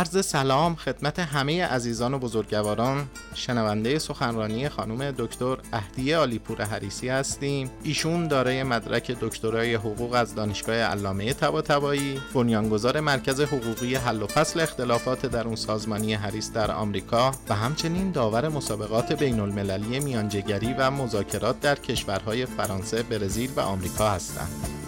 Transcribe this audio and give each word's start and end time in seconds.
عرض 0.00 0.26
سلام 0.26 0.74
خدمت 0.74 1.18
همه 1.18 1.64
عزیزان 1.64 2.14
و 2.14 2.18
بزرگواران 2.18 3.06
شنونده 3.34 3.98
سخنرانی 3.98 4.68
خانم 4.68 5.10
دکتر 5.10 5.56
اهدیه 5.72 6.16
آلیپور 6.16 6.62
حریسی 6.62 7.08
هستیم 7.08 7.70
ایشون 7.82 8.28
دارای 8.28 8.62
مدرک 8.62 9.16
دکترای 9.20 9.74
حقوق 9.74 10.12
از 10.12 10.34
دانشگاه 10.34 10.76
علامه 10.76 11.32
طباطبایی 11.32 12.20
بنیانگذار 12.34 13.00
مرکز 13.00 13.40
حقوقی 13.40 13.94
حل 13.94 14.22
و 14.22 14.26
فصل 14.26 14.60
اختلافات 14.60 15.26
درون 15.26 15.56
سازمانی 15.56 16.14
حریس 16.14 16.52
در 16.52 16.70
آمریکا 16.70 17.32
و 17.48 17.54
همچنین 17.54 18.10
داور 18.10 18.48
مسابقات 18.48 19.12
بین 19.12 19.40
المللی 19.40 20.00
میانجگری 20.00 20.74
و 20.78 20.90
مذاکرات 20.90 21.60
در 21.60 21.74
کشورهای 21.74 22.46
فرانسه، 22.46 23.02
برزیل 23.02 23.50
و 23.56 23.60
آمریکا 23.60 24.10
هستند. 24.10 24.79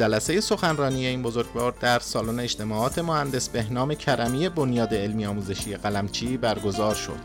جلسه 0.00 0.40
سخنرانی 0.40 1.06
این 1.06 1.22
بزرگوار 1.22 1.74
در 1.80 1.98
سالن 1.98 2.40
اجتماعات 2.40 2.98
مهندس 2.98 3.48
بهنام 3.48 3.94
کرمی 3.94 4.48
بنیاد 4.48 4.94
علمی 4.94 5.26
آموزشی 5.26 5.76
قلمچی 5.76 6.36
برگزار 6.36 6.94
شد. 6.94 7.18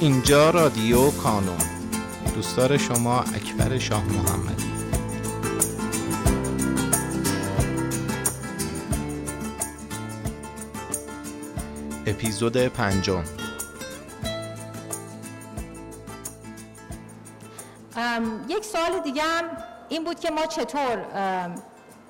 اینجا 0.00 0.50
رادیو 0.50 1.10
کانون 1.10 1.56
دوستدار 2.34 2.76
شما 2.76 3.20
اکبر 3.20 3.78
شاه 3.78 4.04
محمدی 4.04 4.75
اپیزود 12.06 12.56
پنجم. 12.56 13.24
یک 18.48 18.64
سوال 18.64 19.00
دیگه 19.04 19.22
هم 19.22 19.44
این 19.88 20.04
بود 20.04 20.20
که 20.20 20.30
ما 20.30 20.46
چطور 20.46 20.96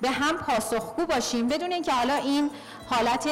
به 0.01 0.09
هم 0.09 0.37
پاسخگو 0.37 1.05
باشیم 1.05 1.47
بدون 1.47 1.71
اینکه 1.71 1.91
حالا 1.91 2.15
این 2.15 2.49
حالت 2.89 3.29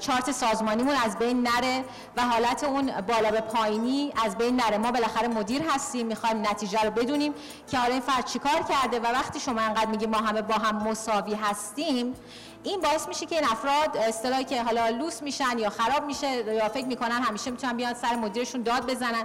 چارت 0.00 0.32
سازمانیمون 0.32 0.94
از 1.04 1.18
بین 1.18 1.42
نره 1.42 1.84
و 2.16 2.22
حالت 2.22 2.64
اون 2.64 3.00
بالا 3.00 3.30
به 3.30 3.40
پایینی 3.40 4.12
از 4.24 4.38
بین 4.38 4.56
نره. 4.56 4.78
ما 4.78 4.92
بالاخره 4.92 5.28
مدیر 5.28 5.62
هستیم 5.68 6.06
می‌خوایم 6.06 6.46
نتیجه 6.50 6.82
رو 6.82 6.90
بدونیم 6.90 7.34
که 7.70 7.78
حالا 7.78 7.92
این 7.92 8.02
فرد 8.02 8.24
چیکار 8.24 8.62
کرده 8.62 9.00
و 9.00 9.02
وقتی 9.02 9.40
شما 9.40 9.60
انقدر 9.60 9.86
میگی 9.86 10.06
ما 10.06 10.18
همه 10.18 10.42
با 10.42 10.54
هم 10.54 10.88
مساوی 10.88 11.34
هستیم 11.34 12.14
این 12.62 12.80
باعث 12.80 13.08
میشه 13.08 13.26
که 13.26 13.34
این 13.34 13.44
افراد 13.44 13.96
اصطلاحی 13.96 14.44
که 14.44 14.62
حالا 14.62 14.88
لوس 14.88 15.22
میشن 15.22 15.58
یا 15.58 15.70
خراب 15.70 16.04
میشه 16.04 16.54
یا 16.54 16.68
فکر 16.68 16.86
می‌کنن 16.86 17.10
همیشه 17.10 17.50
می‌تونن 17.50 17.76
بیان 17.76 17.94
سر 17.94 18.14
مدیرشون 18.14 18.62
داد 18.62 18.90
بزنن. 18.90 19.24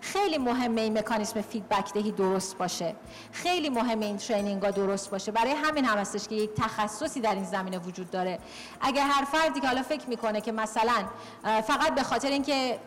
خیلی 0.00 0.38
مهمه 0.38 0.80
این 0.80 0.98
مکانیزم 0.98 1.40
feedback 1.40 1.92
دهی 1.92 2.12
درست 2.12 2.58
باشه. 2.58 2.96
خیلی 3.32 3.68
مهمه 3.68 4.06
این 4.06 4.16
training 4.16 4.62
ها 4.62 4.70
درست 4.70 5.10
باشه. 5.10 5.32
برای 5.32 5.52
همین 5.52 5.84
هم 5.84 5.98
هستش 5.98 6.28
که 6.28 6.34
یک 6.34 6.50
تخصصی 6.54 7.20
در 7.20 7.34
این 7.34 7.44
زمینه 7.44 7.78
وجود 7.78 8.10
داره. 8.10 8.38
اگر 8.80 9.06
هر 9.06 9.24
فردی 9.24 9.60
که 9.60 9.66
حالا 9.66 9.82
فکر 9.82 10.08
می‌کنه 10.08 10.40
که 10.40 10.52
مثلا 10.52 11.04
فقط 11.42 11.94
به 11.94 12.02
خاطر 12.02 12.28
اینکه 12.28 12.78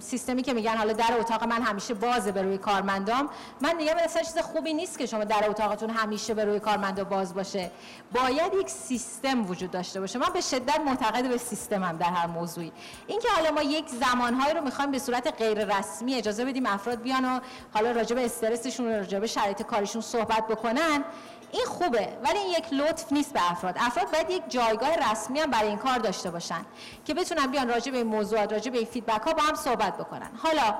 سیستمی 0.00 0.42
که 0.42 0.52
میگن 0.54 0.76
حالا 0.76 0.92
در 0.92 1.16
اتاق 1.20 1.44
من 1.44 1.62
همیشه 1.62 1.94
بازه 1.94 2.32
به 2.32 2.42
روی 2.42 2.58
کارمندام. 2.58 3.28
من 3.60 3.76
میگم 3.76 3.94
اصلا 4.04 4.22
چیز 4.22 4.38
خوبی 4.38 4.74
نیست 4.74 4.98
که 4.98 5.06
شما 5.06 5.24
در 5.24 5.50
اتاقتون 5.50 5.90
همیشه 5.90 6.34
به 6.34 6.44
روی 6.44 6.60
کارمندا 6.60 7.04
باز 7.04 7.34
باشه. 7.34 7.70
باید 8.12 8.54
یک 8.60 8.70
سیستم 8.70 9.50
وجود 9.50 9.70
داشته 9.70 10.00
باشه. 10.00 10.18
من 10.18 10.32
به 10.34 10.40
شدت 10.40 10.80
معتقد 10.80 11.28
به 11.28 11.38
سیستمم 11.38 11.96
در 11.96 12.06
هر 12.06 12.26
موضوعی. 12.26 12.72
اینکه 13.06 13.28
حالا 13.36 13.50
ما 13.50 13.62
یک 13.62 13.88
زمانهایی 13.88 14.54
رو 14.54 14.64
می‌خوایم 14.64 14.90
به 14.90 14.98
صورت 14.98 15.34
غیر 15.38 15.78
رسمی 15.78 16.14
اجازه 16.14 16.44
بدیم 16.44 16.66
افراد 16.66 17.02
بیان 17.02 17.24
و 17.24 17.40
حالا 17.74 17.90
راجع 17.90 18.16
به 18.16 18.24
استرسشون 18.24 18.88
راجع 18.88 19.18
به 19.18 19.26
شرایط 19.26 19.62
کارشون 19.62 20.02
صحبت 20.02 20.48
بکنن 20.48 21.04
این 21.52 21.64
خوبه 21.66 22.18
ولی 22.24 22.38
این 22.38 22.50
یک 22.50 22.72
لطف 22.72 23.12
نیست 23.12 23.32
به 23.32 23.50
افراد. 23.50 23.74
افراد 23.78 24.10
باید 24.10 24.30
یک 24.30 24.42
جایگاه 24.48 25.10
رسمی 25.10 25.40
هم 25.40 25.50
برای 25.50 25.68
این 25.68 25.78
کار 25.78 25.98
داشته 25.98 26.30
باشن 26.30 26.64
که 27.04 27.14
بتونن 27.14 27.46
بیان 27.46 27.68
راجع 27.68 27.92
به 27.92 27.98
این 27.98 28.06
موضوعات 28.06 28.52
راجع 28.52 28.70
به 28.70 28.78
این 28.78 28.86
فیدبک 28.86 29.22
ها 29.22 29.32
با 29.32 29.42
هم 29.42 29.54
صحبت 29.54 29.96
بکنن. 29.96 30.30
حالا 30.42 30.74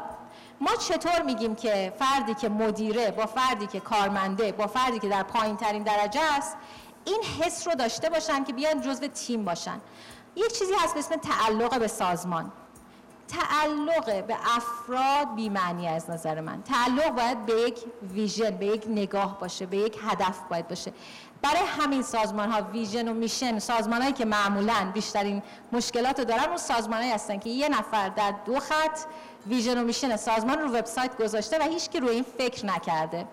ما 0.61 0.77
چطور 0.77 1.23
میگیم 1.23 1.55
که 1.55 1.93
فردی 1.99 2.35
که 2.35 2.49
مدیره 2.49 3.11
با 3.11 3.27
فردی 3.27 3.67
که 3.67 3.81
کارمنده 3.81 4.53
با 4.53 4.67
فردی 4.67 4.99
که 4.99 5.09
در 5.09 5.23
پایین 5.23 5.57
ترین 5.57 5.83
درجه 5.83 6.21
است 6.21 6.57
این 7.05 7.23
حس 7.41 7.69
رو 7.69 7.75
داشته 7.75 8.11
باشن 8.11 8.45
که 8.45 8.53
بیان 8.53 8.81
جزو 8.81 9.07
تیم 9.07 9.45
باشن؟ 9.45 9.81
یک 10.37 10.59
چیزی 10.59 10.73
هست 10.75 10.95
به 10.95 11.01
اسم 11.01 11.17
تعلق 11.17 11.79
به 11.79 11.87
سازمان. 11.89 12.53
تعلق 13.31 14.27
به 14.27 14.37
افراد 14.57 15.35
بیمعنی 15.35 15.89
از 15.89 16.11
نظر 16.11 16.41
من. 16.41 16.63
تعلق 16.63 17.11
باید 17.11 17.47
به 17.47 17.53
یک 17.53 17.79
ویژن 18.13 18.51
به 18.51 18.67
یک 18.67 18.85
نگاه 18.89 19.41
باشه 19.41 19.67
به 19.67 19.77
یک 19.77 19.99
هدف 20.03 20.39
باید 20.51 20.69
باشه. 20.69 20.93
برای 21.43 21.63
همین 21.67 22.03
سازمان 22.03 22.51
ها 22.51 22.63
ویژن 22.63 23.09
و 23.09 23.15
میشن 23.15 23.59
سازمان 23.59 24.03
هایی 24.03 24.13
که 24.13 24.25
معمولا 24.25 24.91
بیشترین 24.95 25.43
مشکلات 25.73 26.19
رو 26.19 26.25
دارن 26.25 26.45
اون 26.45 26.57
سازمان 26.57 27.01
هایی 27.01 27.13
هستن 27.13 27.39
که 27.39 27.51
یه 27.51 27.69
نفر 27.69 28.09
در 28.09 28.35
دو 28.47 28.61
خط 28.61 28.99
ویژن 29.47 29.79
و 29.79 29.85
میشن 29.85 30.17
سازمان 30.17 30.59
رو 30.59 30.69
وبسایت 30.69 31.17
گذاشته 31.19 31.59
و 31.59 31.63
هیچ 31.63 31.97
روی 31.97 32.11
این 32.11 32.25
فکر 32.39 32.67
نکرده. 32.67 33.27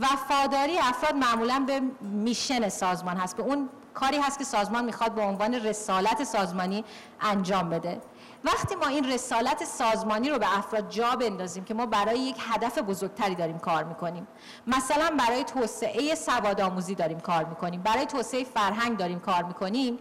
وفاداری 0.00 0.78
افراد 0.78 1.14
معمولا 1.14 1.64
به 1.66 1.80
میشن 2.00 2.68
سازمان 2.68 3.16
هست. 3.16 3.36
به 3.36 3.42
اون 3.42 3.68
کاری 3.94 4.18
هست 4.18 4.38
که 4.38 4.44
سازمان 4.44 4.84
می‌خواد 4.84 5.14
به 5.14 5.22
عنوان 5.22 5.54
رسالت 5.54 6.24
سازمانی 6.24 6.84
انجام 7.20 7.70
بده. 7.70 8.00
وقتی 8.44 8.74
ما 8.74 8.86
این 8.86 9.12
رسالت 9.12 9.64
سازمانی 9.64 10.30
رو 10.30 10.38
به 10.38 10.58
افراد 10.58 10.90
جا 10.90 11.10
بندازیم 11.10 11.64
که 11.64 11.74
ما 11.74 11.86
برای 11.86 12.18
یک 12.18 12.36
هدف 12.38 12.78
بزرگتری 12.78 13.34
داریم 13.34 13.58
کار 13.58 13.84
می‌کنیم. 13.84 14.26
مثلا 14.66 15.16
برای 15.18 15.44
توسعه 15.44 16.14
سواد 16.14 16.60
آموزی 16.60 16.94
داریم 16.94 17.20
کار 17.20 17.44
می‌کنیم. 17.44 17.82
برای 17.82 18.06
توسعه 18.06 18.44
فرهنگ 18.44 18.96
داریم 18.96 19.20
کار 19.20 19.42
می‌کنیم. 19.42 19.98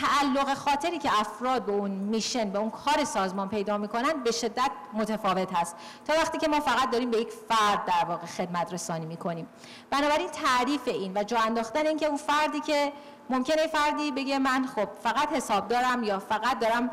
تعلق 0.00 0.54
خاطری 0.54 0.98
که 0.98 1.20
افراد 1.20 1.64
به 1.64 1.72
اون 1.72 1.90
میشن 1.90 2.50
به 2.50 2.58
اون 2.58 2.70
کار 2.70 3.04
سازمان 3.04 3.48
پیدا 3.48 3.78
می‌کنن 3.78 4.12
به 4.24 4.32
شدت 4.32 4.70
متفاوت 4.92 5.54
هست. 5.54 5.76
تا 6.04 6.14
وقتی 6.14 6.38
که 6.38 6.48
ما 6.48 6.60
فقط 6.60 6.90
داریم 6.90 7.10
به 7.10 7.18
یک 7.18 7.32
فرد 7.48 7.84
در 7.84 8.04
واقع 8.08 8.26
خدمت 8.26 8.72
رسانی 8.72 9.06
می‌کنیم. 9.06 9.46
بنابراین 9.90 10.28
تعریف 10.28 10.88
این 10.88 11.12
و 11.16 11.22
جا 11.22 11.38
انداختن 11.38 11.86
این 11.86 11.96
که 11.96 12.06
اون 12.06 12.16
فردی 12.16 12.60
که 12.60 12.92
ممکنه 13.30 13.66
فردی 13.66 14.10
بگه 14.10 14.38
من 14.38 14.66
خب 14.66 14.88
فقط 15.02 15.32
حساب 15.32 15.68
دارم 15.68 16.02
یا 16.02 16.18
فقط 16.18 16.58
دارم 16.58 16.90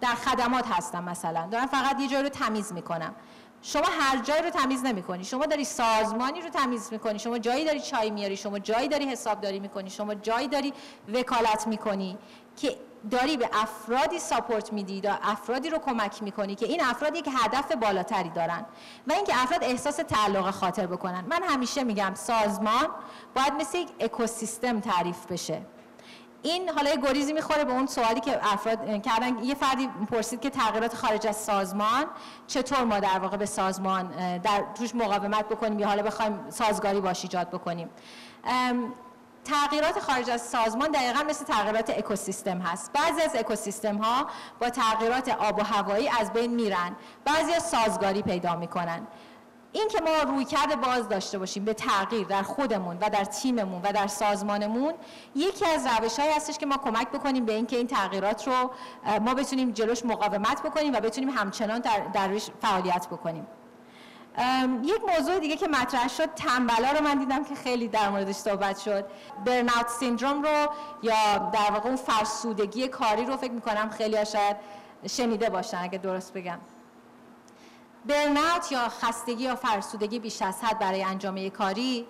در 0.00 0.14
خدمات 0.14 0.66
هستم 0.66 1.04
مثلا. 1.04 1.46
دارم 1.50 1.66
فقط 1.66 2.00
یه 2.00 2.08
جای 2.08 2.22
رو 2.22 2.28
تمیز 2.28 2.72
می‌کنم. 2.72 3.14
شما 3.68 3.86
هر 4.00 4.22
جای 4.22 4.42
رو 4.42 4.50
تمیز 4.50 4.84
نمی‌کنی. 4.84 5.24
شما 5.24 5.46
داری 5.46 5.64
سازمانی 5.64 6.40
رو 6.40 6.48
تمیز 6.48 6.88
می‌کنی. 6.92 7.18
شما 7.18 7.38
جایی 7.38 7.64
داری 7.64 7.80
چای 7.80 8.10
میاری. 8.10 8.36
شما 8.36 8.58
جایی 8.58 8.88
داری 8.88 9.04
حسابداری 9.04 9.60
می‌کنی. 9.60 9.90
شما 9.90 10.14
جایی 10.14 10.48
داری 10.48 10.72
وکالت 11.14 11.66
می‌کنی 11.66 12.18
که 12.56 12.76
داری 13.10 13.36
به 13.36 13.50
افرادی 13.52 14.18
ساپورت 14.18 14.72
میدی 14.72 15.00
و 15.00 15.18
افرادی 15.22 15.70
رو 15.70 15.78
کمک 15.78 16.22
می‌کنی 16.22 16.54
که 16.54 16.66
این 16.66 16.84
افراد 16.84 17.16
یک 17.16 17.28
هدف 17.42 17.72
بالاتری 17.72 18.30
دارن 18.30 18.66
و 19.06 19.12
اینکه 19.12 19.42
افراد 19.42 19.64
احساس 19.64 19.96
تعلق 19.96 20.50
خاطر 20.50 20.86
بکنن. 20.86 21.24
من 21.28 21.42
همیشه 21.42 21.84
میگم 21.84 22.12
سازمان 22.14 22.86
باید 23.34 23.52
مثل 23.52 23.78
یک 23.78 23.88
اکوسیستم 24.00 24.80
تعریف 24.80 25.26
بشه. 25.26 25.62
این 26.42 26.68
حالا 26.68 26.90
یه 26.90 26.96
گریزی 26.96 27.32
می‌خوره 27.32 27.64
به 27.64 27.72
اون 27.72 27.86
سوالی 27.86 28.20
که 28.20 28.38
افراد 28.52 29.02
کردن. 29.02 29.38
یه 29.38 29.54
فردی 29.54 29.88
پرسید 30.10 30.40
که 30.40 30.50
تغییرات 30.50 30.94
خارج 30.96 31.26
از 31.26 31.36
سازمان 31.36 32.04
چطور 32.46 32.84
ما 32.84 33.00
در 33.00 33.18
واقع 33.18 33.36
به 33.36 33.46
سازمان 33.46 34.38
در 34.38 34.64
توش 34.74 34.94
مقاومت 34.94 35.48
بکنیم 35.48 35.78
یا 35.78 35.88
حالا 35.88 36.02
بخوایم 36.02 36.50
سازگاری 36.50 37.00
باش 37.00 37.22
ایجاد 37.22 37.50
بکنیم. 37.50 37.90
تغییرات 39.44 40.00
خارج 40.00 40.30
از 40.30 40.42
سازمان 40.42 40.90
دقیقا 40.90 41.22
مثل 41.22 41.44
تغییرات 41.44 41.90
اکوسیستم 41.90 42.58
هست. 42.58 42.92
بعضی 42.92 43.22
از 43.22 43.36
اکوسیستم 43.36 43.96
ها 43.96 44.26
با 44.60 44.70
تغییرات 44.70 45.28
آب 45.28 45.58
و 45.58 45.62
هوایی 45.62 46.08
از 46.20 46.32
بین 46.32 46.54
میرن. 46.54 46.96
بعضی 47.24 47.52
از 47.52 47.62
سازگاری 47.62 48.22
پیدا 48.22 48.56
می‌کنن. 48.56 49.06
این 49.72 49.88
که 49.88 50.00
ما 50.00 50.32
روی 50.32 50.44
کرده 50.44 50.76
باز 50.76 51.08
داشته 51.08 51.38
باشیم 51.38 51.64
به 51.64 51.74
تغییر 51.74 52.26
در 52.26 52.42
خودمون 52.42 52.96
و 53.00 53.10
در 53.10 53.24
تیممون 53.24 53.82
و 53.82 53.92
در 53.92 54.06
سازمانمون 54.06 54.94
یکی 55.34 55.66
از 55.66 55.86
روش 55.86 56.18
هایی 56.18 56.32
هستش 56.32 56.58
که 56.58 56.66
ما 56.66 56.76
کمک 56.76 57.08
بکنیم 57.08 57.44
به 57.44 57.52
اینکه 57.52 57.76
این 57.76 57.86
تغییرات 57.86 58.48
رو 58.48 58.70
ما 59.20 59.34
بتونیم 59.34 59.70
جلوش 59.70 60.04
مقاومت 60.04 60.62
بکنیم 60.62 60.92
و 60.92 61.00
بتونیم 61.00 61.30
همچنان 61.30 61.78
در 61.78 62.00
درش 62.12 62.50
فعالیت 62.62 63.06
بکنیم. 63.06 63.46
یک 64.82 65.00
موضوع 65.16 65.38
دیگه 65.38 65.56
که 65.56 65.68
مطرح 65.68 66.08
شد 66.08 66.34
تنبلا 66.34 66.90
رو 66.90 67.04
من 67.04 67.18
دیدم 67.18 67.44
که 67.44 67.54
خیلی 67.54 67.88
در 67.88 68.08
موردش 68.08 68.34
صحبت 68.34 68.78
شد. 68.78 69.04
برناوت 69.44 69.88
سیندروم 69.88 70.42
رو 70.42 70.66
یا 71.02 71.38
در 71.52 71.70
واقع 71.72 71.88
اون 71.88 71.96
فرسودگی 71.96 72.88
کاری 72.88 73.24
رو 73.24 73.36
فکر 73.36 73.52
می‌کنم 73.52 73.90
خیلی 73.90 74.26
شاید 74.26 74.56
شنیده 75.06 75.50
باشن 75.50 75.78
اگه 75.82 75.98
درست 75.98 76.32
بگم. 76.32 76.58
برناوت 78.06 78.72
یا 78.72 78.88
خستگی 78.88 79.44
یا 79.44 79.56
فرسودگی 79.56 80.18
بیش 80.18 80.42
از 80.42 80.62
حد 80.62 80.78
برای 80.78 81.02
انجام 81.02 81.48
کاری 81.48 82.06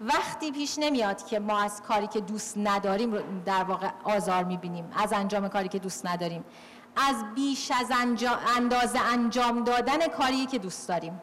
وقتی 0.00 0.52
پیش 0.52 0.78
نمیاد 0.78 1.26
که 1.26 1.38
ما 1.38 1.58
از 1.58 1.82
کاری 1.82 2.06
که 2.06 2.20
دوست 2.20 2.58
نداریم 2.58 3.42
در 3.46 3.64
واقع 3.64 3.90
آزار 4.04 4.44
می‌بینیم 4.44 4.92
از 4.96 5.12
انجام 5.12 5.48
کاری 5.48 5.68
که 5.68 5.78
دوست 5.78 6.06
نداریم 6.06 6.44
از 6.96 7.34
بیش 7.34 7.70
از 7.70 7.90
انجام، 8.00 8.38
اندازه 8.56 9.00
انجام 9.00 9.64
دادن 9.64 10.06
کاری 10.06 10.46
که 10.46 10.58
دوست 10.58 10.88
داریم. 10.88 11.22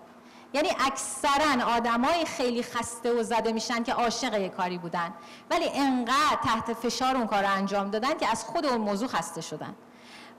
یعنی 0.53 0.69
اکثرا 0.79 1.65
آدمای 1.65 2.25
خیلی 2.25 2.63
خسته 2.63 3.19
و 3.19 3.23
زده 3.23 3.51
میشن 3.51 3.83
که 3.83 3.93
عاشق 3.93 4.33
یه 4.33 4.49
کاری 4.49 4.77
بودن 4.77 5.13
ولی 5.49 5.69
انقدر 5.73 6.37
تحت 6.43 6.73
فشار 6.73 7.17
اون 7.17 7.27
کار 7.27 7.43
رو 7.43 7.51
انجام 7.51 7.89
دادن 7.89 8.17
که 8.17 8.27
از 8.31 8.43
خود 8.43 8.65
اون 8.65 8.81
موضوع 8.81 9.07
خسته 9.07 9.41
شدن. 9.41 9.75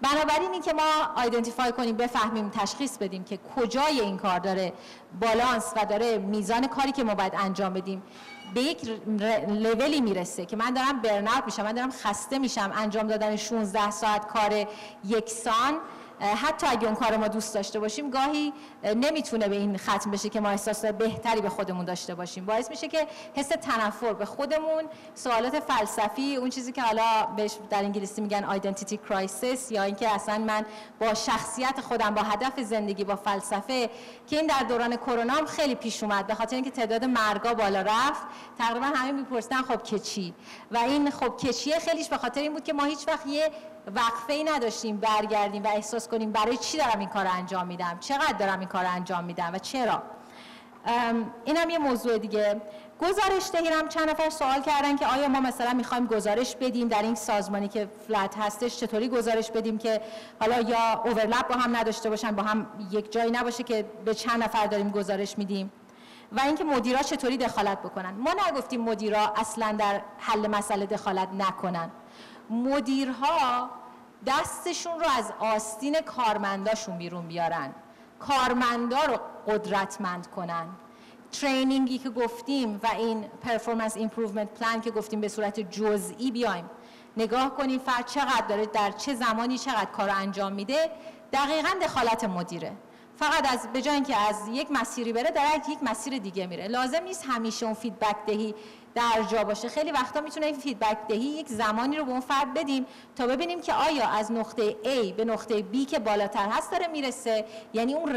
بنابراین 0.02 0.52
این 0.52 0.62
که 0.62 0.72
ما 0.72 0.82
آیدنتیفای 1.16 1.72
کنیم 1.72 1.96
بفهمیم 1.96 2.49
تشخیص 2.49 2.99
بدیم 2.99 3.25
که 3.25 3.38
کجای 3.56 4.00
این 4.00 4.16
کار 4.16 4.38
داره 4.38 4.72
بالانس 5.20 5.72
و 5.76 5.87
داره 5.87 6.19
میزان 6.19 6.66
کاری 6.66 6.93
که 6.93 7.04
ما 7.04 7.14
باید 7.14 7.32
انجام 7.38 7.72
بدیم 7.72 8.02
به 8.54 8.60
یک 8.60 8.78
لولی 9.49 10.00
می‌رسه 10.00 10.46
که 10.46 10.56
من 10.56 10.70
دارم 10.75 11.00
برنارد 11.02 11.46
میشم 11.46 11.62
من 11.62 11.72
دارم 11.72 11.90
خسته 11.90 12.38
میشم 12.38 12.72
انجام 12.75 13.06
دادن 13.06 13.37
16 13.37 13.90
ساعت 13.90 14.26
کار 14.26 14.66
یکسان 15.04 15.75
حتی 16.22 16.66
اگه 16.66 16.86
اون 16.86 16.94
کار 16.94 17.16
ما 17.16 17.28
دوست 17.28 17.54
داشته 17.54 17.80
باشیم 17.80 18.10
گاهی 18.10 18.52
نمی‌تونه 18.84 19.48
به 19.48 19.56
این 19.56 19.78
ختم 19.78 20.10
بشه 20.10 20.28
که 20.28 20.40
ما 20.40 20.48
احساس 20.48 20.84
بهتری 20.84 21.40
به 21.40 21.48
خودمون 21.48 21.84
داشته 21.84 22.14
باشیم. 22.14 22.46
باعث 22.46 22.70
میشه 22.70 22.88
که 22.88 23.06
حس 23.34 23.48
تنفر 23.48 24.12
به 24.12 24.24
خودمون 24.24 24.84
سوالات 25.14 25.60
فلسفی 25.60 26.36
اون 26.36 26.50
چیزی 26.50 26.72
که 26.72 26.82
حالا 26.82 27.26
بهش 27.36 27.58
در 27.70 27.78
انگلیسی 27.78 28.20
میگن 28.20 28.44
identity 28.44 28.96
crisis 28.96 29.73
یا 29.72 29.82
اینکه 29.82 30.08
اصلا 30.14 30.38
من 30.38 30.64
با 31.00 31.14
شخصیت 31.14 31.80
خودم 31.80 32.14
با 32.14 32.22
هدف 32.22 32.60
زندگی 32.60 33.04
با 33.04 33.16
فلسفه 33.16 33.90
که 34.26 34.36
این 34.36 34.46
در 34.46 34.62
دوران 34.69 34.96
کرونا 34.96 35.32
هم 35.32 35.46
خیلی 35.46 35.74
پیش 35.74 36.02
اومد 36.02 36.26
به 36.26 36.34
خاطر 36.34 36.56
اینکه 36.56 36.70
تعداد 36.70 37.04
مرگا 37.04 37.54
بالا 37.54 37.82
رفت 37.82 38.22
تقریبا 38.58 38.86
همه 38.86 39.12
می‌پرسن 39.12 39.62
خب 39.62 39.82
که 39.82 39.98
چی؟ 39.98 40.34
و 40.70 40.76
این 40.78 41.10
خب 41.10 41.36
که 41.36 41.52
چیه 41.52 41.78
خیلیش 41.78 42.08
به 42.08 42.19
خاطر 42.19 42.40
این 42.40 42.52
بود 42.52 42.64
که 42.64 42.72
ما 42.72 42.84
هیچ 42.84 43.08
وقت 43.08 43.26
یه 43.26 43.50
وقفه 43.87 44.32
ای 44.32 44.44
نداشتیم 44.44 44.96
برگردیم 44.96 45.62
و 45.62 45.69
احساس 45.69 46.08
کنیم 46.08 46.32
برای 46.32 46.56
چی 46.56 46.79
دارم 46.79 46.99
این 46.99 47.08
کار 47.08 47.26
انجام 47.26 47.67
میدم؟ 47.67 47.99
چقدر 48.00 48.32
دارم 48.38 48.58
این 48.58 48.69
کار 48.69 48.84
انجام 48.84 49.25
میدم 49.25 49.50
و 49.55 49.58
چرا؟ 49.58 50.02
این 51.44 51.56
هم 51.56 51.70
یه 51.70 51.79
موضوع 51.79 52.19
دیگه. 52.19 52.61
گزارش 53.00 53.50
دهیرم 53.52 53.88
چند 53.88 54.11
نفر 54.11 54.31
سوال 54.31 54.62
کردن 54.62 54.96
که 54.96 55.06
آیا 55.06 55.29
ما 55.29 55.40
مثلا 55.40 55.73
می‌خوایم 55.73 56.06
گزارش 56.06 56.56
بدیم 56.56 56.88
در 56.88 57.02
این 57.02 57.14
سازمانی 57.14 57.69
که 57.69 57.88
فلت 58.08 58.38
هستش؟ 58.38 58.76
چطوری 58.76 59.08
گزارش 59.08 59.50
بدیم 59.50 59.79
که 59.79 60.00
حالا 60.40 60.61
یا 60.61 61.02
اوورلپ 61.05 61.49
با 61.49 61.55
هم 61.55 61.76
نداشته 61.76 62.11
باشن 62.11 62.31
با 62.31 62.43
هم 62.43 62.67
یک 62.90 63.12
جایی 63.12 63.31
نباشه 63.31 63.62
که 63.62 63.84
به 64.05 64.14
چند 64.14 64.43
نفر 64.43 64.67
داریم 64.67 64.90
گزارش 64.90 65.38
میدیم؟ 65.38 65.73
و 66.32 66.40
اینکه 66.40 66.64
مدیرا 66.64 67.02
چطوری 67.02 67.37
دخالت 67.37 67.79
بکنن؟ 67.79 68.11
ما 68.11 68.31
نگفتیم 68.49 68.81
مدیرا 68.81 69.32
اصلا 69.37 69.76
در 69.79 70.00
حل 70.19 70.46
مسئله 70.46 70.87
دخالت 70.87 71.29
نکنن. 71.38 71.90
مدیرها 72.50 73.71
دستشون 74.27 75.00
رو 75.00 75.06
از 75.19 75.33
آستین 75.39 76.00
کارمنداشون 76.00 76.99
بیرون 76.99 77.29
بیارن. 77.29 77.75
کارمندا 78.19 79.03
رو 79.05 79.19
قدرتمند 79.47 80.27
کنن. 80.27 80.67
training 81.32 81.91
ی 81.91 81.99
که 81.99 82.11
گفتیم 82.11 82.81
و 82.83 82.87
این 82.99 83.25
performance 83.43 83.96
improvement 83.96 84.49
plan 84.49 84.81
که 84.81 84.91
گفتیم 84.91 85.21
به 85.21 85.29
صورت 85.29 85.61
جزئی 85.61 86.31
بیایم. 86.31 86.71
نگاه 87.17 87.55
کنیم 87.56 87.79
فرد 87.79 88.06
چقدر 88.06 88.47
داره 88.49 88.67
در 88.67 88.91
چه 88.91 89.15
زمانی 89.15 89.59
چقدر 89.59 89.85
کار 89.85 90.11
انجام 90.11 90.53
میده 90.53 90.91
دقیقا 91.33 91.69
دخالت 91.83 92.25
مدیره. 92.25 92.73
فقط 93.17 93.53
از 93.53 93.69
به 93.73 93.91
اینکه 93.93 94.17
از 94.17 94.49
یک 94.49 94.69
مسیری 94.71 95.12
بره 95.12 95.31
در 95.31 95.61
یک 95.69 95.79
مسیر 95.83 96.19
دیگه 96.19 96.47
میره. 96.47 96.69
لازم 96.69 97.03
نیست 97.03 97.25
همیشه 97.29 97.67
اون 97.67 97.75
feedback 97.75 98.17
دهی. 98.27 98.55
در 98.94 99.23
جا 99.31 99.44
باشه. 99.44 99.69
خیلی 99.69 99.91
وقتا 99.91 100.21
می‌تونه 100.21 100.47
این 100.47 100.59
feedback 100.58 100.99
دهی 101.09 101.21
یک 101.21 101.49
زمانی 101.49 101.97
رو 101.97 102.05
به 102.05 102.11
اون 102.11 102.21
فرد 102.21 102.55
بدیم 102.55 102.87
تا 103.17 103.27
ببینیم 103.27 103.61
که 103.61 103.73
آیا 103.73 104.09
از 104.09 104.33
نقطه 104.33 104.71
A 104.71 105.12
به 105.17 105.25
نقطه 105.25 105.65
B 105.73 105.87
که 105.87 105.99
بالاتر 105.99 106.49
هست 106.49 106.71
داره 106.73 106.87
می‌رسه. 106.87 107.44
یعنی 107.73 107.94
اون 107.94 108.17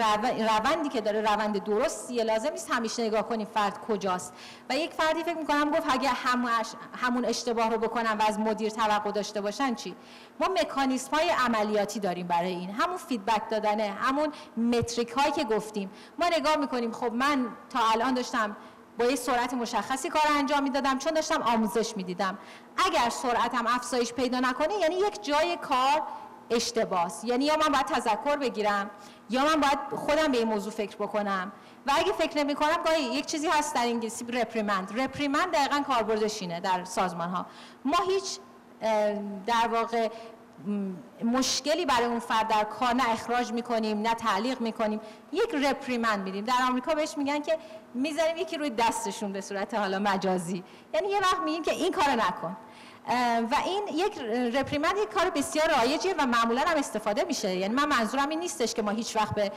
روندی 0.50 0.90
که 0.90 1.02
داره 1.02 1.22
روند 1.22 1.64
درستیه 1.64 2.24
لازم 2.24 2.50
نیست 2.50 2.72
همیشه 2.72 3.08
نگاه 3.08 3.30
کنیم 3.30 3.48
فرد 3.54 3.80
کجاست. 3.88 4.34
و 4.70 4.76
یک 4.76 4.94
فردی 4.94 5.24
فکر 5.24 5.38
می‌کنم 5.38 5.72
گفت 5.72 5.86
اگه 5.90 6.10
همون 6.94 7.26
اشتباه 7.26 7.70
رو 7.70 7.78
بکنم 7.78 8.18
و 8.20 8.24
از 8.28 8.40
مدیر 8.40 8.70
توقع 8.70 9.12
داشته 9.12 9.42
باشن 9.42 9.76
چی؟ 9.76 9.96
ما 10.40 10.48
مکانیسم 10.48 11.18
های 11.18 11.30
عملیاتی 11.30 12.00
داریم 12.00 12.28
برای 12.28 12.52
این. 12.52 12.70
همون 12.70 12.98
فیدبک 12.98 13.50
دادنه 13.50 13.84
همون 13.84 14.32
متریک 14.58 15.10
هایی 15.10 15.32
که 15.32 15.44
گفتیم. 15.44 15.92
ما 16.20 16.26
نگاه 16.38 16.56
می‌کنیم 16.56 16.92
خب 16.92 17.14
من 17.14 17.48
تا 17.70 17.80
الان 17.94 18.14
داشتم 18.14 18.58
با 19.00 19.06
یه 19.06 19.16
سرعت 19.16 19.54
مشخصی 19.54 20.10
کار 20.10 20.22
انجام 20.38 20.64
می‌دادم 20.64 20.98
چون 20.98 21.14
داشتم 21.14 21.42
آموزش 21.42 21.98
می‌دیدم. 21.98 22.38
اگر 22.86 23.10
سرعتم 23.10 23.68
افزایش 23.68 24.14
پیدا 24.14 24.40
نکنه 24.40 24.74
یعنی 24.74 24.96
یک 24.96 25.24
جای 25.24 25.58
کار 25.58 26.02
اشتباس. 26.50 27.24
یعنی 27.24 27.46
یا 27.46 27.58
من 27.58 27.72
باید 27.72 27.86
تذکر 27.86 28.36
بگیرم 28.36 28.90
یا 29.30 29.46
من 29.46 29.62
باید 29.62 29.80
خودم 29.96 30.32
به 30.32 30.38
این 30.38 30.48
موضوع 30.48 30.72
فکر 30.72 30.96
بکنم. 30.96 31.52
و 31.88 31.92
اگه 31.96 32.12
فکر 32.12 32.38
نمی 32.38 32.56
کنم 32.56 32.84
گاهی 32.86 33.04
یک 33.04 33.26
چیزی 33.26 33.48
هست 33.48 33.76
در 33.76 33.82
انگلیسی 33.82 34.26
رپریمند 34.26 35.00
رپریمند 35.00 35.52
دقیقا 35.52 35.84
کاربردش 35.88 36.42
اینه 36.42 36.60
در 36.60 36.84
سازمان 36.84 37.30
ها 37.30 37.46
ما 37.86 37.98
هیچ 38.08 38.40
در 39.46 39.68
واقع 39.72 40.10
مشکلی 41.24 41.86
برای 41.86 42.06
اون 42.06 42.20
فرد 42.20 42.48
در 42.48 42.64
کار 42.64 42.94
نه 42.94 43.10
اخراج 43.10 43.52
می‌کنیم 43.52 44.02
نه 44.02 44.14
تعلیق 44.14 44.62
می‌کنیم 44.62 45.00
یک 45.32 45.56
رپریمند 45.56 46.24
میدیم. 46.24 46.46
در 46.46 46.54
آمریکا 46.70 46.94
بهش 46.94 47.18
میگن 47.18 47.42
که 47.42 47.58
می‌ذاریم 47.94 48.38
یکی 48.38 48.58
روی 48.58 48.70
دستشون 48.70 49.34
به 49.34 49.42
صورت 49.42 49.74
حالا 49.74 50.00
مجازی. 50.00 50.64
یعنی 50.94 51.08
یه 51.08 51.20
وقت 51.20 51.40
میگیم 51.40 51.64
که 51.64 51.72
این 51.72 51.92
کار 51.92 52.10
نکن. 52.10 52.58
و 53.52 53.56
این 53.66 53.84
یک 53.94 54.20
رپریمند 54.56 54.98
یک 54.98 55.10
کار 55.10 55.30
بسیار 55.30 55.70
رایجیه 55.78 56.16
و 56.18 56.26
معمولا 56.26 56.62
هم 56.62 56.78
استفاده 56.78 57.24
میشه. 57.24 57.56
یعنی 57.56 57.74
من 57.74 57.86
منظورم 57.86 58.30
این 58.30 58.40
نیستش 58.40 58.74
که 58.74 58.82
ما 58.82 58.92
هیچ 58.92 59.16
وقت 59.16 59.36
به 59.36 59.52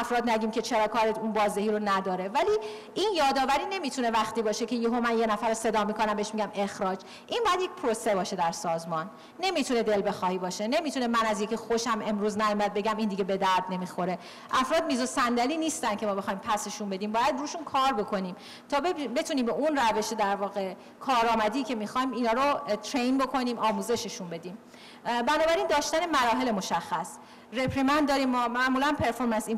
افراد 0.00 0.30
نگیم 0.30 0.50
که 0.50 0.62
چرا 0.62 0.86
کارت 0.86 1.18
اون 1.18 1.32
بازدهی 1.32 1.70
رو 1.70 1.78
نداره. 1.78 2.28
ولی 2.28 2.50
این 2.94 3.08
یادآوری 3.14 3.64
نمی‌تونه 3.70 4.10
وقتی 4.10 4.42
باشه 4.42 4.66
که 4.66 4.76
یهو 4.76 5.00
من 5.00 5.18
یه 5.18 5.26
نفر 5.26 5.48
رو 5.48 5.54
صدا 5.54 5.84
می‌کنم 5.84 6.14
بهش 6.14 6.34
میگم 6.34 6.50
اخراج. 6.54 6.98
این 7.26 7.40
باید 7.46 7.60
یک 7.60 7.70
پروسه 7.70 8.14
باشه 8.14 8.36
در 8.36 8.52
سازمان. 8.52 9.10
نمی‌تونه 9.40 9.82
دل 9.82 10.08
بخواهی 10.08 10.38
باشه. 10.38 10.68
نمی‌تونه 10.68 11.06
من 11.06 11.26
از 11.26 11.40
یکی 11.40 11.56
خوشم 11.56 12.02
امروز 12.06 12.38
نیومد 12.38 12.74
بگم 12.74 12.96
این 12.96 13.08
دیگه 13.08 13.24
به 13.24 13.36
درد 13.36 13.64
نمی‌خوره. 13.70 14.18
افراد 14.52 14.84
میز 14.84 15.02
و 15.02 15.06
صندلی 15.06 15.56
نیستن 15.56 15.96
که 15.96 16.06
ما 16.06 16.14
بخوایم 16.14 16.38
پسشون 16.38 16.90
بدیم. 16.90 17.12
باید 17.12 17.38
روشون 17.38 17.64
کار 17.64 17.92
بکنیم. 17.92 18.36
تا 18.68 18.80
بتونیم 19.14 19.46
به 19.46 19.52
اون 19.52 19.78
روش 19.78 20.08
در 20.08 20.36
واقع 20.36 20.74
کارآمدی 21.00 21.62
که 21.62 21.74
می‌خوایم 21.74 22.12
اینا 22.12 22.32
رو 22.38 22.76
train 22.76 23.18
بکنیم 23.18 23.58
آموزششون 23.58 24.28
بدیم. 24.28 24.58
بنابراین 25.04 25.66
داشتن 25.66 25.98
مراحل 26.06 26.50
مشخص. 26.50 27.16
reprimand 27.52 28.08
داریم 28.08 28.28
ما 28.28 28.48
معمولا 28.48 28.92
performance 28.92 29.48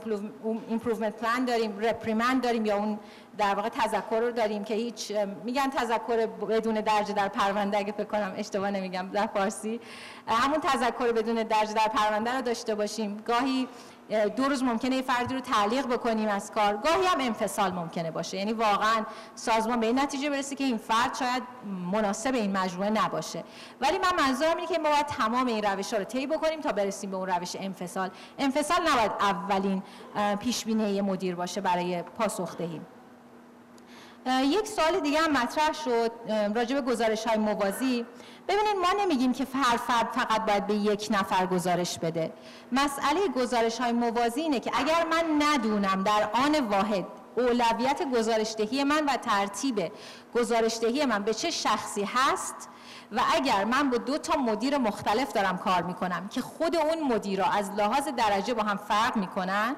improvement 0.68 1.16
plan 1.16 1.44
داریم 1.44 1.78
reprimand 1.78 2.42
داریم 2.42 2.66
یا 2.66 2.76
اون 2.76 2.98
در 3.38 3.54
واقع 3.54 3.68
تذکر 3.68 4.20
رو 4.20 4.30
داریم 4.30 4.64
که 4.64 4.74
هیچ 4.74 5.12
میگن 5.44 5.70
تذکر 5.70 6.26
بدون 6.26 6.74
درجه 6.74 7.12
در 7.12 7.28
پرونده 7.28 7.78
اگه 7.78 7.92
فکر 7.92 8.04
کنم 8.04 8.32
اشتباه 8.36 8.70
نمیگم 8.70 9.08
در 9.12 9.26
فارسی. 9.26 9.80
همون 10.26 10.60
تذکر 10.60 11.12
بدون 11.12 11.34
درجه 11.34 11.72
در 11.72 11.88
پرونده 11.88 12.32
رو 12.32 12.42
داشته 12.42 12.74
باشیم. 12.74 13.16
گاهی 13.26 13.68
دو 14.36 14.48
روز 14.48 14.62
ممکنه 14.62 14.96
یه 14.96 15.02
فردی 15.02 15.34
رو 15.34 15.40
تعلیق 15.40 15.86
بکنیم 15.86 16.28
از 16.28 16.52
کار. 16.52 16.76
گاهی 16.76 17.06
هم 17.06 17.20
انفصال 17.20 17.72
ممکنه 17.72 18.10
باشه. 18.10 18.36
یعنی 18.36 18.52
واقعا 18.52 19.04
سازمان 19.34 19.80
به 19.80 19.86
این 19.86 19.98
نتیجه 19.98 20.30
برسه 20.30 20.56
که 20.56 20.64
این 20.64 20.76
فرد 20.76 21.14
شاید 21.14 21.42
مناسب 21.92 22.34
این 22.34 22.56
مجموعه 22.56 22.90
نباشه. 22.90 23.44
ولی 23.80 23.98
من 23.98 24.26
منظورم 24.26 24.56
اینه 24.56 24.68
که 24.68 24.78
ما 24.78 24.90
باید 24.90 25.06
تمام 25.06 25.46
این 25.46 25.64
روش 25.64 25.92
ها 25.92 25.98
رو 25.98 26.04
طی 26.04 26.26
بکنیم 26.26 26.60
تا 26.60 26.72
برسیم 26.72 27.10
به 27.10 27.16
اون 27.16 27.26
روش 27.26 27.56
انفصال. 27.60 28.10
انفصال 28.38 28.78
نباید 28.88 29.12
اولین 29.20 29.82
پیش 30.40 30.66
مدیر 30.66 31.34
باشه 31.34 31.60
برای 31.60 32.02
پاسخدهی 32.02 32.80
یک 34.26 34.66
سال 34.66 35.00
دیگه 35.00 35.20
هم 35.20 35.32
مطرح 35.32 35.72
شد 35.72 36.12
راجع 36.54 36.80
به 36.80 36.92
گزارش 36.92 37.26
های 37.26 37.38
موازی. 37.38 38.06
ببینید 38.48 38.76
ما 38.76 39.02
نمیگیم 39.02 39.32
که 39.32 39.46
هر 39.54 39.76
فرد 39.76 40.08
فقط 40.12 40.46
باید 40.46 40.66
به 40.66 40.74
یک 40.74 41.08
نفر 41.10 41.46
گزارش 41.46 41.98
بده. 41.98 42.32
مسئله 42.72 43.28
گزارش 43.36 43.80
های 43.80 43.92
موازی 43.92 44.40
اینه 44.40 44.60
که 44.60 44.70
اگر 44.74 45.06
من 45.10 45.42
ندونم 45.42 46.02
در 46.02 46.30
آن 46.32 46.60
واحد 46.60 47.06
اولویت 47.36 48.02
گزارشدهی 48.14 48.84
من 48.84 49.04
و 49.04 49.16
ترتیب 49.16 49.92
گزارشدهی 50.34 51.06
من 51.06 51.22
به 51.22 51.34
چه 51.34 51.50
شخصی 51.50 52.04
هست 52.04 52.68
و 53.12 53.20
اگر 53.34 53.64
من 53.64 53.90
با 53.90 53.96
دو 53.96 54.18
تا 54.18 54.38
مدیر 54.38 54.78
مختلف 54.78 55.32
دارم 55.32 55.58
کار 55.58 55.82
می‌کنم 55.82 56.28
که 56.28 56.40
خود 56.40 56.76
اون 56.76 57.12
مدیر 57.14 57.42
از 57.52 57.70
لحاظ 57.70 58.08
درجه 58.08 58.54
با 58.54 58.62
هم 58.62 58.76
فرق 58.76 59.16
می‌کنن 59.16 59.76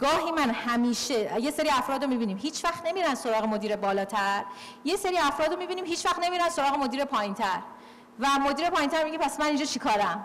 گاهی 0.00 0.32
من 0.32 0.50
همیشه 0.50 1.40
یه 1.40 1.50
سری 1.50 1.70
افراد 1.70 2.04
رو 2.04 2.10
می‌بینیم 2.10 2.36
هیچ 2.36 2.64
وقت 2.64 2.86
نمیرن 2.86 3.14
سراغ 3.14 3.44
مدیر 3.44 3.76
بالاتر. 3.76 4.44
یه 4.84 4.96
سری 4.96 5.18
افراد 5.18 5.52
رو 5.52 5.58
می‌بینیم 5.58 5.84
هیچ 5.84 6.06
وقت 6.06 6.18
نمیرن 6.24 6.48
سراغ 6.48 6.78
مدیر 6.78 7.04
پایینتر. 7.04 7.60
و 8.20 8.26
مدیر 8.26 8.70
پایینتر 8.70 9.04
میگه 9.04 9.18
پس 9.18 9.40
من 9.40 9.46
اینجا 9.46 9.64
چیکارم؟ 9.64 10.24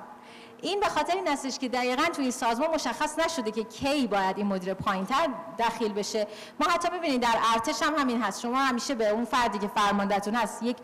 این 0.61 0.79
به 0.79 0.89
خاطر 0.89 1.15
این 1.15 1.27
هستش 1.27 1.59
که 1.59 1.69
دقیقا 1.69 2.03
توی 2.03 2.23
این 2.23 2.31
سازمان 2.31 2.69
مشخص 2.75 3.19
نشده 3.19 3.51
که 3.51 3.63
کی 3.63 4.07
باید 4.07 4.37
این 4.37 4.47
مدیر 4.47 4.73
پایینتر 4.73 5.29
دخیل 5.59 5.93
بشه. 5.93 6.27
ما 6.59 6.67
حتی 6.67 6.89
ببینید 6.89 7.21
در 7.21 7.37
ارتش 7.53 7.81
هم 7.81 7.95
همین 7.95 8.21
هست. 8.21 8.41
شما 8.41 8.57
همیشه 8.57 8.95
به 8.95 9.09
اون 9.09 9.25
فردی 9.25 9.59
که 9.59 9.67
فرماندهتون 9.67 10.35
هست 10.35 10.63
یک 10.63 10.77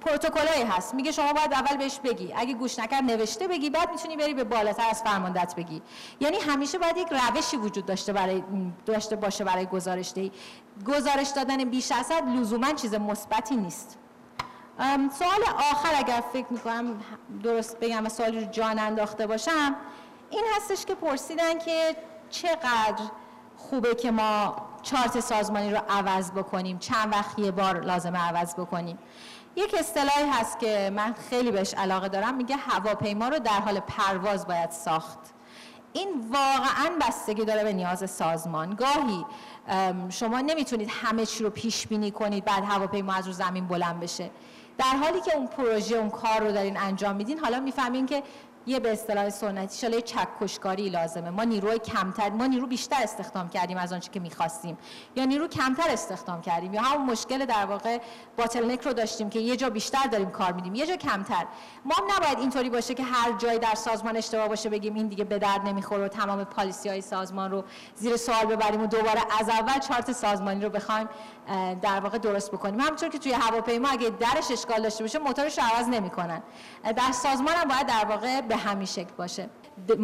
پروتکلایی 0.00 0.62
هست. 0.62 0.94
میگه 0.94 1.12
شما 1.12 1.32
باید 1.32 1.52
اول 1.52 1.76
بهش 1.76 1.98
بگی. 1.98 2.32
اگه 2.36 2.54
گوش 2.54 2.78
نکرد 2.78 3.04
نوشته 3.04 3.48
بگی 3.48 3.70
بعد 3.70 3.90
می‌تونی 3.90 4.16
بری 4.16 4.34
به 4.34 4.44
بالاتر 4.44 4.86
از 4.90 5.02
فرماندهت 5.02 5.54
بگی. 5.56 5.82
یعنی 6.20 6.36
همیشه 6.36 6.78
باید 6.78 6.96
یک 6.96 7.08
روشی 7.10 7.56
وجود 7.56 7.86
داشته 7.86 8.12
برای 8.12 8.42
داشته 8.86 9.16
باشه 9.16 9.44
برای 9.44 9.66
گزارش 9.66 10.12
دهی 10.14 10.32
گزارش 10.86 11.28
دادن 11.28 11.64
بیش 11.64 11.92
از 11.92 12.12
حد 12.12 12.28
لزوما 12.28 12.72
چیز 12.72 12.94
مثبتی 12.94 13.56
نیست. 13.56 13.98
سوال 15.12 15.42
آخر 15.72 15.94
اگر 15.94 16.22
فکر 16.32 16.46
می‌کنم 16.50 17.00
درست 17.42 17.80
بگم 17.80 18.06
و 18.06 18.08
سوالی 18.08 18.40
رو 18.40 18.50
جان 18.50 18.78
انداخته 18.78 19.26
باشم 19.26 19.76
این 20.30 20.44
هستش 20.56 20.84
که 20.84 20.94
پرسیدن 20.94 21.58
که 21.58 21.96
چقدر 22.30 23.02
خوبه 23.56 23.94
که 23.94 24.10
ما 24.10 24.56
چارت 24.82 25.20
سازمانی 25.20 25.70
رو 25.70 25.80
عوض 25.88 26.30
بکنیم 26.30 26.78
چند 26.78 27.12
وقت 27.12 27.38
یه 27.38 27.50
بار 27.50 27.80
لازمه 27.80 28.18
عوض 28.18 28.54
بکنیم. 28.54 28.98
یک 29.56 29.74
اصطلاحی 29.78 30.28
هست 30.32 30.58
که 30.58 30.92
من 30.96 31.14
خیلی 31.30 31.50
بهش 31.50 31.74
علاقه 31.74 32.08
دارم 32.08 32.34
میگه 32.34 32.56
هواپیما 32.56 33.28
رو 33.28 33.38
در 33.38 33.60
حال 33.60 33.80
پرواز 33.80 34.46
باید 34.46 34.70
ساخت. 34.70 35.18
این 35.92 36.08
واقعا 36.32 36.90
بستگی 37.00 37.44
داره 37.44 37.64
به 37.64 37.72
نیاز 37.72 38.10
سازمان. 38.10 38.74
گاهی 38.74 39.24
شما 40.08 40.40
نمی‌تونید 40.40 40.90
همه 41.02 41.26
چی 41.26 41.44
رو 41.44 41.50
پیش 41.50 41.86
بینی 41.86 42.10
کنید 42.10 42.44
بعد 42.44 42.64
هواپیما 42.64 43.12
از 43.12 43.26
رو 43.26 43.32
زمین 43.32 43.66
بلند 43.66 44.00
بشه. 44.00 44.30
در 44.78 44.96
حالی 44.96 45.20
که 45.20 45.36
اون 45.36 45.46
پروژه 45.46 45.96
اون 45.96 46.10
کار 46.10 46.40
رو 46.40 46.52
دارین 46.52 46.76
انجام 46.76 47.16
میدین 47.16 47.38
حالا 47.38 47.60
می‌فهمین 47.60 48.06
که 48.06 48.22
یه 48.68 48.80
به 48.80 48.92
اصطلاح 48.92 49.30
سنتی 49.30 49.78
شاله 49.78 50.00
چکشکاری 50.02 50.88
لازمه. 50.88 51.30
ما 51.30 51.44
نیروی 51.44 51.78
کمتر 51.78 52.30
ما 52.30 52.46
نیرو 52.46 52.66
بیشتر 52.66 53.02
استخدام 53.02 53.48
کردیم 53.48 53.76
از 53.76 53.92
آنچه 53.92 54.10
که 54.10 54.20
می‌خواستیم. 54.20 54.78
یا 55.16 55.24
نیرو 55.24 55.48
کمتر 55.48 55.90
استخدام 55.90 56.40
کردیم. 56.40 56.74
یا 56.74 56.82
همون 56.82 57.10
مشکل 57.10 57.46
در 57.46 57.66
واقع 57.66 57.98
باتلنک 58.36 58.80
رو 58.80 58.92
داشتیم 58.92 59.30
که 59.30 59.38
یه 59.38 59.56
جا 59.56 59.70
بیشتر 59.70 60.06
داریم 60.12 60.30
کار 60.30 60.52
میدیم. 60.52 60.74
یه 60.74 60.86
جا 60.86 60.96
کمتر. 60.96 61.46
ما 61.84 61.94
هم 61.94 62.04
نباید 62.16 62.38
اینطوری 62.38 62.70
باشه 62.70 62.94
که 62.94 63.02
هر 63.02 63.32
جایی 63.32 63.58
در 63.58 63.74
سازمان 63.74 64.16
اشتباه 64.16 64.48
باشه 64.48 64.68
بگیم 64.68 64.94
این 64.94 65.08
دیگه 65.08 65.24
به 65.24 65.38
درد 65.38 65.68
نمی‌خوره 65.68 66.04
و 66.04 66.08
تمام 66.08 66.44
پالیسی 66.44 66.88
های 66.88 67.00
سازمان 67.00 67.50
رو 67.50 67.64
زیر 67.94 68.16
سوال 68.16 68.46
ببریم 68.46 68.82
و 68.82 68.86
دوباره 68.86 69.20
از 69.40 69.48
اول 69.48 69.78
چارت 69.78 70.12
سازمانی 70.12 70.64
رو 70.64 70.70
بخوایم 70.70 71.08
در 71.82 72.00
واقع 72.00 72.18
درست 72.18 72.50
بکنیم. 72.50 72.80
همونطور 72.80 73.08
که 73.08 73.18
توی 73.18 73.32
هواپیما 73.32 73.88
اگه 73.88 74.10
درش 74.10 74.50
اشکال 74.50 74.82
داشته 74.82 75.04
باشه 75.04 75.18
موتورش 75.18 75.58
رو 75.58 75.64
عوض 75.64 75.88
نمی‌کنن. 75.88 76.42
در 76.96 77.12
سازمان 77.12 77.54
هم 77.54 77.68
باید 77.68 77.86
در 77.86 78.04
واقع 78.04 78.40
به 78.40 78.56
همین 78.58 78.86
شکل 78.86 79.10
باشه. 79.16 79.48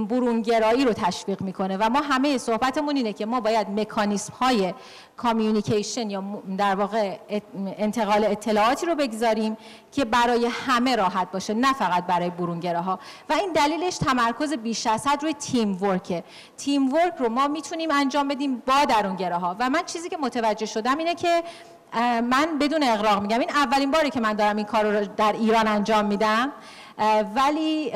برونگرایی 0.09 0.85
رو 0.85 0.93
تشویق 0.93 1.43
می‌کنه 1.43 1.77
و 1.77 1.89
ما 1.89 2.01
همه 2.01 2.39
صحبتمون 2.39 2.97
اینه 2.97 3.13
که 3.13 3.27
ما 3.27 3.41
باید 3.41 3.71
مکانیسم 3.71 4.33
های 4.33 4.75
کامیونیکیشن 5.17 6.11
یا 6.11 6.25
در 6.59 6.75
واقع 6.75 7.19
انتقال 7.79 8.25
اطلاعاتی 8.25 8.87
رو 8.87 8.95
بگذاریم 8.95 9.57
که 9.93 10.05
برای 10.05 10.47
همه 10.47 10.97
راحت 10.97 11.33
باشه 11.33 11.55
نه 11.55 11.73
فقط 11.73 12.07
برای 12.07 12.31
برونگراها. 12.31 12.99
و 13.29 13.33
این 13.33 13.53
دلیلش 13.53 13.99
تمرکز 13.99 14.53
بیش 14.53 14.87
از 14.87 15.07
حد 15.07 15.23
روی 15.23 15.33
تیم 15.33 15.83
ورکه 15.83 16.25
تیم 16.57 16.93
ورک 16.93 17.15
رو 17.19 17.29
ما 17.29 17.49
می‌تونیم 17.49 17.91
انجام 17.91 18.29
بدیم 18.29 18.63
با 18.67 18.85
درونگراها. 18.85 19.57
و 19.59 19.71
من 19.71 19.83
چیزی 19.87 20.09
که 20.09 20.17
متوجه 20.17 20.67
شدم 20.67 20.99
اینه 20.99 21.15
که 21.15 21.43
من 22.23 22.59
بدون 22.61 22.83
اقراق 22.83 23.23
میگم. 23.23 23.41
این 23.41 23.51
اولین 23.51 23.91
باری 23.91 24.11
که 24.11 24.21
من 24.21 24.33
دارم 24.33 24.57
این 24.57 24.67
کار 24.67 25.01
رو 25.01 25.07
در 25.17 25.33
ایران 25.33 25.69
انجام 25.69 26.05
میدم. 26.05 26.53
ولی 27.35 27.93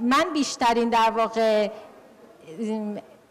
من 0.00 0.24
بیشترین 0.32 0.88
در 0.88 1.10
واقع 1.10 1.68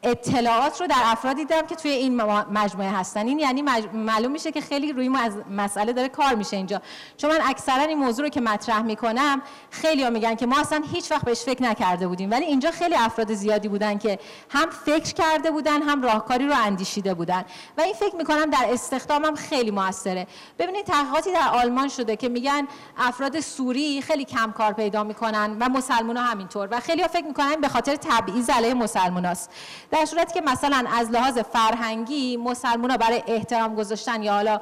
اطلاعات 0.04 0.82
رو 0.82 0.88
در 0.88 1.02
افرادی 1.04 1.46
دیدم 1.46 1.62
که 1.62 1.76
توی 1.76 1.92
این 1.92 2.22
مجموعه 2.52 2.90
هستن. 2.90 3.28
این 3.28 3.40
یعنی 3.40 3.62
معلوم 3.94 4.32
میشه 4.32 4.52
که 4.52 4.62
خیلی 4.62 4.94
روی 4.94 5.12
از 5.18 5.34
مسئله 5.52 5.94
داره 5.94 6.10
کار 6.10 6.36
میشه 6.36 6.58
اینجا. 6.58 6.82
چون 7.18 7.32
من 7.32 7.40
اکثرا 7.46 7.84
این 7.84 7.98
موضوع 7.98 8.26
رو 8.26 8.30
که 8.30 8.42
مطرح 8.42 8.82
می‌کنم 8.82 9.42
خیلی 9.70 10.04
ها 10.04 10.10
میگن 10.10 10.36
که 10.36 10.46
ما 10.46 10.60
اصلا 10.60 10.84
هیچ 10.92 11.12
وقت 11.12 11.26
بهش 11.26 11.42
فکر 11.42 11.64
نکرده 11.64 12.08
بودیم. 12.08 12.32
ولی 12.32 12.46
اینجا 12.46 12.72
خیلی 12.72 12.96
افراد 12.96 13.34
زیادی 13.34 13.68
بودن 13.68 13.98
که 13.98 14.20
هم 14.50 14.70
فکر 14.70 15.14
کرده 15.14 15.52
بودن 15.52 15.82
هم 15.82 16.02
راهکاری 16.02 16.48
رو 16.48 16.54
اندیشیده 16.66 17.14
بودن. 17.14 17.46
و 17.78 17.82
این 17.82 17.94
فکر 17.94 18.16
می‌کنم 18.16 18.50
در 18.50 18.68
استخدامم 18.70 19.36
خیلی 19.36 19.72
موثره. 19.72 20.28
ببینید 20.60 20.86
تحقیقاتی 20.86 21.32
در 21.32 21.50
آلمان 21.54 21.88
شده 21.88 22.16
که 22.16 22.30
میگن 22.30 22.68
افراد 22.98 23.40
سوری 23.40 24.02
خیلی 24.02 24.26
کم 24.26 24.52
کار 24.52 24.74
پیدا 24.74 25.04
می‌کنن 25.04 25.58
و 25.60 25.70
مسلمان 25.70 26.18
ها 26.18 26.24
همینطور. 26.24 26.68
و 26.72 26.80
خیلی 26.80 27.02
ها 27.02 27.08
فکر 27.08 27.26
می‌کنن 27.26 27.56
به 27.62 27.68
خاطر 27.68 27.96
تبعیض 27.96 28.50
علیه 28.50 28.74
مسلمان 28.74 29.26
هست. 29.26 29.50
در 29.92 30.06
صورتی 30.06 30.34
که 30.34 30.42
مثلا 30.42 30.86
از 30.94 31.12
لحاظ 31.12 31.38
فرهنگی 31.38 32.38
مسلمان 32.38 32.92
ها 32.92 32.98
برای 32.98 33.24
احترام 33.28 33.76
گذاشتن 33.76 34.24
یا 34.24 34.34
حالا 34.34 34.62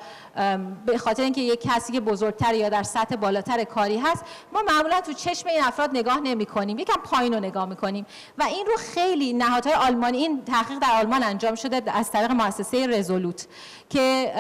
به 0.86 0.98
خاطر 0.98 1.24
اینکه 1.24 1.41
یک 1.41 1.62
کسی 1.62 1.93
که 1.93 2.00
بزرگتر 2.00 2.53
یا 2.53 2.69
در 2.69 2.84
سطح 2.84 3.15
بالاتر 3.15 3.63
کاری 3.63 3.98
هست 3.98 4.24
ما 4.53 4.62
معمولا 4.67 5.01
تو 5.01 5.13
چشم 5.13 5.50
این 5.50 5.63
افراد 5.63 5.89
نگاه 5.93 6.19
نمی 6.19 6.46
کنیم 6.46 6.79
یکم 6.79 7.01
پایین 7.03 7.34
رو 7.34 7.39
نگاه 7.39 7.65
می‌کنیم. 7.65 8.05
و 8.38 8.43
این 8.43 8.65
رو 8.65 8.75
خیلی 8.77 9.34
نهادهای 9.34 9.75
آلمانی 9.75 10.17
این 10.17 10.46
تحقیق 10.46 10.79
در 10.79 11.00
آلمان 11.00 11.24
انجام 11.24 11.55
شده 11.55 11.81
از 11.91 12.12
طریق 12.12 12.31
مؤسسه 12.31 12.88
رزولوت 12.88 13.48
که 13.89 14.34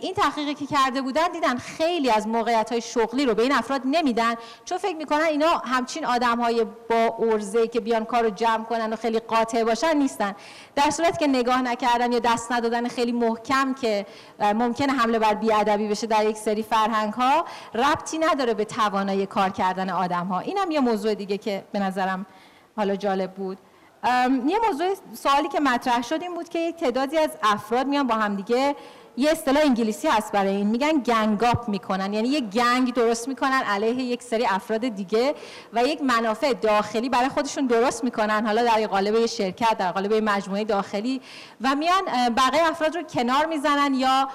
این 0.00 0.14
تحقیقی 0.14 0.54
که 0.54 0.66
کرده 0.66 1.02
بودن 1.02 1.28
دیدن 1.32 1.56
خیلی 1.56 2.10
از 2.10 2.28
موقعیت 2.28 2.72
های 2.72 2.80
شغلی 2.80 3.26
رو 3.26 3.34
به 3.34 3.42
این 3.42 3.52
افراد 3.52 3.80
نمیدن. 3.84 4.34
چون 4.64 4.78
فکر 4.78 4.96
می‌کنن 4.96 5.22
اینا 5.22 5.48
همچین 5.48 6.04
آدم 6.04 6.40
های 6.40 6.64
با 6.90 7.16
ارزه 7.18 7.68
که 7.68 7.80
بیان 7.80 8.04
کار 8.04 8.22
رو 8.22 8.30
جمع 8.30 8.64
کنن 8.64 8.92
و 8.92 8.96
خیلی 8.96 9.18
قاطع 9.18 9.64
باشن 9.64 9.96
نیستن. 9.96 10.31
در 10.74 10.90
صورت 10.90 11.18
که 11.18 11.26
نگاه 11.26 11.62
نکردن 11.62 12.12
یا 12.12 12.18
دست 12.18 12.52
ندادن 12.52 12.88
خیلی 12.88 13.12
محکم 13.12 13.74
که 13.74 14.06
ممکنه 14.40 14.92
حمله 14.92 15.18
بر 15.18 15.34
بیادبی 15.34 15.88
بشه 15.88 16.06
در 16.06 16.26
یک 16.26 16.36
سری 16.36 16.62
فرهنگ 16.62 17.12
ها 17.12 17.44
ربطی 17.74 18.18
نداره 18.18 18.54
به 18.54 18.64
توانایی 18.64 19.26
کار 19.26 19.50
کردن 19.50 19.90
آدم 19.90 20.26
ها 20.26 20.40
اینم 20.40 20.70
یه 20.70 20.80
موضوع 20.80 21.14
دیگه 21.14 21.38
که 21.38 21.64
به 21.72 21.78
نظرم 21.78 22.26
حالا 22.76 22.96
جالب 22.96 23.34
بود. 23.34 23.58
یه 24.46 24.58
موضوع 24.68 24.94
سوالی 25.12 25.48
که 25.48 25.60
مطرح 25.60 26.02
شد 26.02 26.22
این 26.22 26.34
بود 26.34 26.48
که 26.48 26.58
یک 26.58 26.76
تعدادی 26.76 27.18
از 27.18 27.30
افراد 27.42 27.86
میان 27.86 28.06
با 28.06 28.14
همدیگه 28.14 28.76
یه 29.16 29.30
اصطلاح 29.30 29.62
انگلیسی 29.62 30.08
هست 30.08 30.32
برای 30.32 30.56
این. 30.56 30.66
میگن 30.66 30.98
گنگاپ 30.98 31.68
می‌کنن. 31.68 32.12
یعنی 32.12 32.28
یه 32.28 32.40
گنگ 32.40 32.94
درست 32.94 33.28
می‌کنن 33.28 33.62
علیه 33.62 33.94
یک 33.94 34.22
سری 34.22 34.46
افراد 34.46 34.88
دیگه 34.88 35.34
و 35.72 35.84
یک 35.84 36.02
منافع 36.02 36.52
داخلی 36.52 37.08
برای 37.08 37.28
خودشون 37.28 37.66
درست 37.66 38.04
می‌کنن. 38.04 38.46
حالا 38.46 38.64
در 38.64 38.86
قالب 38.86 39.26
شرکت 39.26 39.78
در 39.78 39.92
قالب 39.92 40.14
مجموعه 40.14 40.64
داخلی. 40.64 41.20
و 41.60 41.74
میان 41.74 42.04
بقیه 42.36 42.68
افراد 42.68 42.96
رو 42.96 43.02
کنار 43.02 43.46
می‌زنن 43.46 43.94
یا 43.94 44.28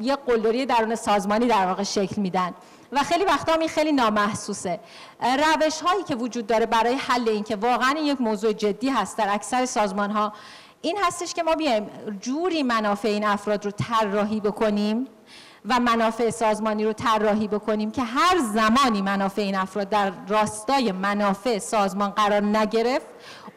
یه 0.00 0.16
قلدری 0.16 0.66
درون 0.66 0.94
سازمانی 0.94 1.46
در 1.46 1.66
واقع 1.66 1.82
شکل 1.82 2.20
میدن. 2.22 2.54
و 2.92 3.02
خیلی 3.02 3.24
وقتا 3.24 3.52
این 3.52 3.68
خیلی 3.68 3.92
نامحسوسه. 3.92 4.80
روش 5.20 5.80
هایی 5.80 6.02
که 6.02 6.14
وجود 6.14 6.46
داره 6.46 6.66
برای 6.66 6.94
حل 6.94 7.28
این 7.28 7.44
که 7.44 7.56
واقعا 7.56 7.98
یک 7.98 8.20
موضوع 8.20 8.52
جدی 8.52 8.88
هست 8.88 9.16
در 9.18 9.34
اکثر 9.34 9.66
سازمان 9.66 10.10
ها 10.10 10.32
این 10.82 10.98
هستش 11.04 11.34
که 11.34 11.42
ما 11.42 11.54
بیایم 11.54 11.90
جوری 12.20 12.62
منافع 12.62 13.08
این 13.08 13.24
افراد 13.24 13.64
رو 13.64 13.70
طراحی 13.70 14.40
بکنیم 14.40 15.06
و 15.68 15.80
منافع 15.80 16.30
سازمانی 16.30 16.84
رو 16.84 16.92
طراحی 16.92 17.48
بکنیم 17.48 17.90
که 17.90 18.02
هر 18.02 18.38
زمانی 18.54 19.02
منافع 19.02 19.42
این 19.42 19.54
افراد 19.54 19.88
در 19.88 20.12
راستای 20.28 20.92
منافع 20.92 21.58
سازمان 21.58 22.10
قرار 22.10 22.42
نگرفت 22.42 23.06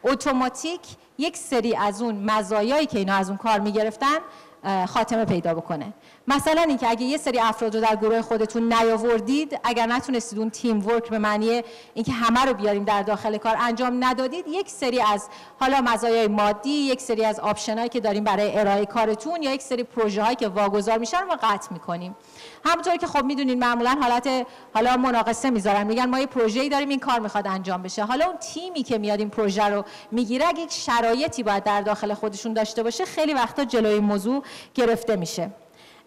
اتوماتیک 0.04 0.80
یک 1.18 1.36
سری 1.36 1.76
از 1.76 2.02
اون 2.02 2.14
مزایایی 2.30 2.86
که 2.86 2.98
اینا 2.98 3.14
از 3.14 3.28
اون 3.28 3.38
کار 3.38 3.60
می‌گرفتن 3.60 4.18
خاتمه 4.88 5.24
پیدا 5.24 5.54
بکنه. 5.54 5.92
مثلا 6.28 6.62
اینکه 6.62 6.88
اگه 6.88 7.02
یه 7.02 7.18
سری 7.18 7.40
افراد 7.40 7.74
رو 7.74 7.80
در 7.80 7.96
گروه 7.96 8.22
خودتون 8.22 8.72
نیاوردید 8.72 9.60
اگر 9.64 9.86
نتونستید 9.86 10.38
اون 10.38 10.50
تیم 10.50 10.86
ورک 10.86 11.08
به 11.08 11.18
معنی 11.18 11.62
اینکه 11.94 12.12
همه 12.12 12.44
رو 12.44 12.54
بیاریم 12.54 12.84
در 12.84 13.02
داخل 13.02 13.36
کار 13.36 13.56
انجام 13.60 14.04
ندادید 14.04 14.44
یک 14.48 14.70
سری 14.70 15.00
از 15.00 15.28
حالا 15.60 15.80
مزایای 15.80 16.28
مادی 16.28 16.70
یک 16.70 17.00
سری 17.00 17.24
از 17.24 17.40
آپشنایی 17.40 17.88
که 17.88 18.00
داریم 18.00 18.24
برای 18.24 18.58
ارائه 18.58 18.86
کارتون 18.86 19.42
یا 19.42 19.54
یک 19.54 19.62
سری 19.62 19.82
پروژه 19.82 20.22
هایی 20.22 20.36
که 20.36 20.48
واگذار 20.48 20.98
میشن 20.98 21.20
رو 21.20 21.36
قطع 21.42 21.72
می‌کنیم. 21.72 22.16
همونطور 22.64 22.96
که 22.96 23.06
خب 23.06 23.24
می‌دونید 23.24 23.58
معمولا 23.58 23.98
حالت 24.02 24.46
حالا 24.74 24.96
مناقصه 24.96 25.50
می‌ذارن. 25.50 25.86
میگن 25.86 26.04
ما 26.04 26.18
یه 26.18 26.26
پروژه‌ای 26.26 26.68
داریم 26.68 26.88
این 26.88 27.00
کار 27.00 27.20
می‌خواد 27.20 27.46
انجام 27.46 27.82
بشه. 27.82 28.04
حالا 28.04 28.26
اون 28.26 28.36
تیمی 28.36 28.82
که 28.82 28.98
میاد 28.98 29.18
این 29.18 29.30
پروژه 29.30 29.64
رو 29.64 29.84
می‌گیره 30.10 30.48
اگه 30.48 30.60
یک 30.60 30.72
شرایطی 30.72 31.42
باید 31.42 31.64
در 31.64 31.80
داخل 31.80 32.14
خودشون 32.14 32.52
داشته 32.52 32.82
باشه 32.82 33.04
خیلی 33.04 33.34
وقتا 33.34 33.64
جلوی 33.64 34.00
موضوع 34.00 34.42
گرفته 34.74 35.16
میشه. 35.16 35.50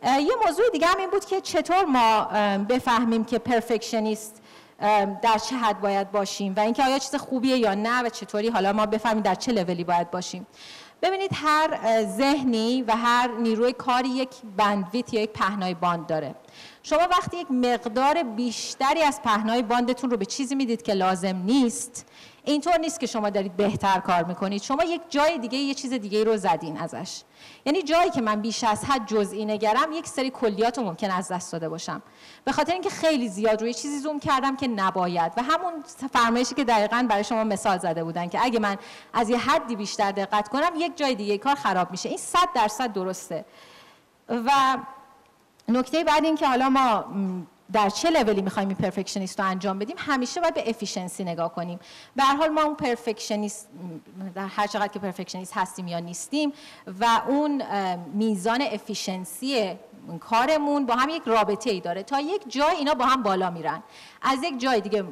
یه 0.03 0.33
موضوع 0.45 0.69
دیگه 0.73 0.87
هم 0.87 0.97
این 0.99 1.09
بود 1.09 1.25
که 1.25 1.41
چطور 1.41 1.85
ما 1.85 2.23
بفهمیم 2.69 3.25
که 3.25 3.39
پرفکشنیست 3.39 4.41
در 5.21 5.37
چه 5.49 5.55
حد 5.55 5.81
باید 5.81 6.11
باشیم 6.11 6.53
و 6.57 6.59
اینکه 6.59 6.83
آیا 6.83 6.99
چیز 6.99 7.15
خوبیه 7.15 7.57
یا 7.57 7.73
نه 7.73 8.03
و 8.03 8.09
چطوری 8.09 8.49
حالا 8.49 8.73
ما 8.73 8.85
بفهمیم 8.85 9.23
در 9.23 9.35
چه 9.35 9.51
لولی 9.51 9.83
باید 9.83 10.11
باشیم. 10.11 10.47
ببینید 11.01 11.31
هر 11.33 12.03
ذهنی 12.03 12.81
و 12.81 12.95
هر 12.95 13.31
نیروی 13.39 13.73
کاری 13.73 14.09
یک 14.09 14.29
بندویت 14.57 15.13
یا 15.13 15.21
یک 15.21 15.29
پهنای 15.29 15.73
باند 15.73 16.07
داره. 16.07 16.35
شما 16.83 16.99
وقتی 16.99 17.37
یک 17.37 17.51
مقدار 17.51 18.23
بیشتری 18.23 19.01
از 19.01 19.21
پهنای 19.21 19.61
باندتون 19.61 20.11
رو 20.11 20.17
به 20.17 20.25
چیزی 20.25 20.55
می‌دید 20.55 20.81
که 20.81 20.93
لازم 20.93 21.35
نیست 21.35 22.05
اینطور 22.45 22.77
نیست 22.77 22.99
که 22.99 23.07
شما 23.07 23.29
دارید 23.29 23.57
بهتر 23.57 23.99
کار 23.99 24.23
می‌کنید. 24.23 24.61
شما 24.61 24.83
یک 24.83 25.01
جای 25.09 25.37
دیگه 25.37 25.57
یه 25.57 25.73
چیز 25.73 25.93
دیگه 25.93 26.23
رو 26.23 26.37
زدین 26.37 26.77
ازش. 26.77 27.21
یعنی 27.65 27.83
جایی 27.83 28.09
که 28.09 28.21
من 28.21 28.41
بیش 28.41 28.63
از 28.63 28.85
حد 28.85 29.07
جزئی 29.07 29.45
نگرم 29.45 29.91
یک 29.91 30.07
سری 30.07 30.29
کلیات 30.29 30.77
رو 30.77 30.83
ممکن 30.83 31.11
از 31.11 31.31
دست 31.31 31.51
داده 31.51 31.69
باشم. 31.69 32.01
به 32.45 32.51
خاطر 32.51 32.73
اینکه 32.73 32.89
خیلی 32.89 33.29
زیاد 33.29 33.61
روی 33.61 33.73
چیزی 33.73 33.99
زوم 33.99 34.19
کردم 34.19 34.55
که 34.55 34.67
نباید. 34.67 35.31
و 35.37 35.43
همون 35.43 35.73
فرمایشی 36.13 36.55
که 36.55 36.63
دقیقا 36.63 37.07
برای 37.09 37.23
شما 37.23 37.43
مثال 37.43 37.77
زده 37.77 38.03
بودن 38.03 38.27
که 38.27 38.39
اگه 38.43 38.59
من 38.59 38.77
از 39.13 39.29
یه 39.29 39.37
حدی 39.37 39.75
بیشتر 39.75 40.11
دقت 40.11 40.49
کنم 40.49 40.71
یک 40.77 40.97
جای 40.97 41.15
دیگه 41.15 41.37
کار 41.37 41.55
خراب 41.55 41.91
میشه. 41.91 42.09
این 42.09 42.17
صد 42.17 42.49
درصد 42.55 42.93
درسته. 42.93 43.45
و 44.29 44.77
نکته 45.67 46.03
بعد 46.03 46.25
این 46.25 46.35
که 46.35 46.47
حالا 46.47 46.69
ما 46.69 47.05
در 47.73 47.89
چه 47.89 48.09
لولی 48.09 48.41
می‌خوایم 48.41 48.69
این 48.69 48.77
perfectionist 48.77 49.39
رو 49.39 49.45
انجام 49.45 49.79
بدیم 49.79 49.95
همیشه 49.99 50.41
باید 50.41 50.53
به 50.53 50.69
efficiency 50.69 51.23
نگاه 51.23 51.53
کنیم. 51.53 51.79
به 52.15 52.23
هر 52.23 52.35
حال 52.35 52.49
ما 52.49 52.61
اون 52.63 52.75
perfectionist 52.75 53.69
در 54.35 54.47
هر 54.47 54.67
چقدر 54.67 54.87
که 54.87 54.99
perfectionist 54.99 55.57
هستیم 55.57 55.87
یا 55.87 55.99
نیستیم 55.99 56.53
و 56.99 57.21
اون 57.27 57.63
میزان 58.13 58.61
efficiency 58.61 59.75
کارمون 60.19 60.85
با 60.85 60.95
هم 60.95 61.09
یک 61.09 61.23
رابطه 61.25 61.69
ای 61.69 61.79
داره. 61.79 62.03
تا 62.03 62.19
یک 62.19 62.41
جای 62.47 62.75
اینا 62.75 62.93
با 62.93 63.05
هم 63.05 63.23
بالا 63.23 63.49
میرن. 63.49 63.83
از 64.21 64.43
یک 64.43 64.59
جای 64.59 64.81
دیگه 64.81 65.03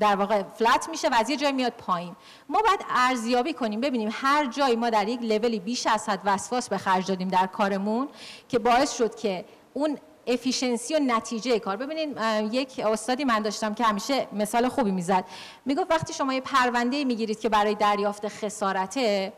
در 0.00 0.16
واقع 0.16 0.42
flat 0.42 0.88
میشه 0.88 1.08
و 1.08 1.14
از 1.14 1.30
یه 1.30 1.36
جای 1.36 1.52
میاد 1.52 1.72
پایین. 1.72 2.16
ما 2.48 2.62
باید 2.62 2.80
ارزیابی 2.90 3.52
کنیم. 3.52 3.80
ببینیم 3.80 4.08
هر 4.12 4.46
جایی 4.46 4.76
ما 4.76 4.90
در 4.90 5.08
یک 5.08 5.22
لولی 5.22 5.60
بیش 5.60 5.86
از 5.86 6.08
حد 6.08 6.20
وسواس 6.24 6.68
به 6.68 6.78
خرج 6.78 7.06
دادیم 7.06 7.28
در 7.28 7.46
کارمون 7.46 8.08
که 8.48 8.58
باعث 8.58 8.96
شد 8.96 9.14
که 9.14 9.44
اون 9.74 9.98
افیشنسی 10.26 10.94
و 10.94 10.98
نتیجه 10.98 11.58
کار. 11.58 11.76
ببینید 11.76 12.18
یک 12.52 12.80
استادی 12.80 13.24
من 13.24 13.42
داشتم 13.42 13.74
که 13.74 13.84
همیشه 13.84 14.26
مثال 14.32 14.68
خوبی 14.68 14.90
می‌زد. 14.90 15.24
می‌گفت 15.64 15.90
وقتی 15.90 16.12
شما 16.12 16.34
یه 16.34 16.40
پرونده 16.40 17.04
می‌گیرید 17.04 17.40
که 17.40 17.48
برای 17.48 17.74
دریافت 17.74 18.28
خسارته 18.28 19.32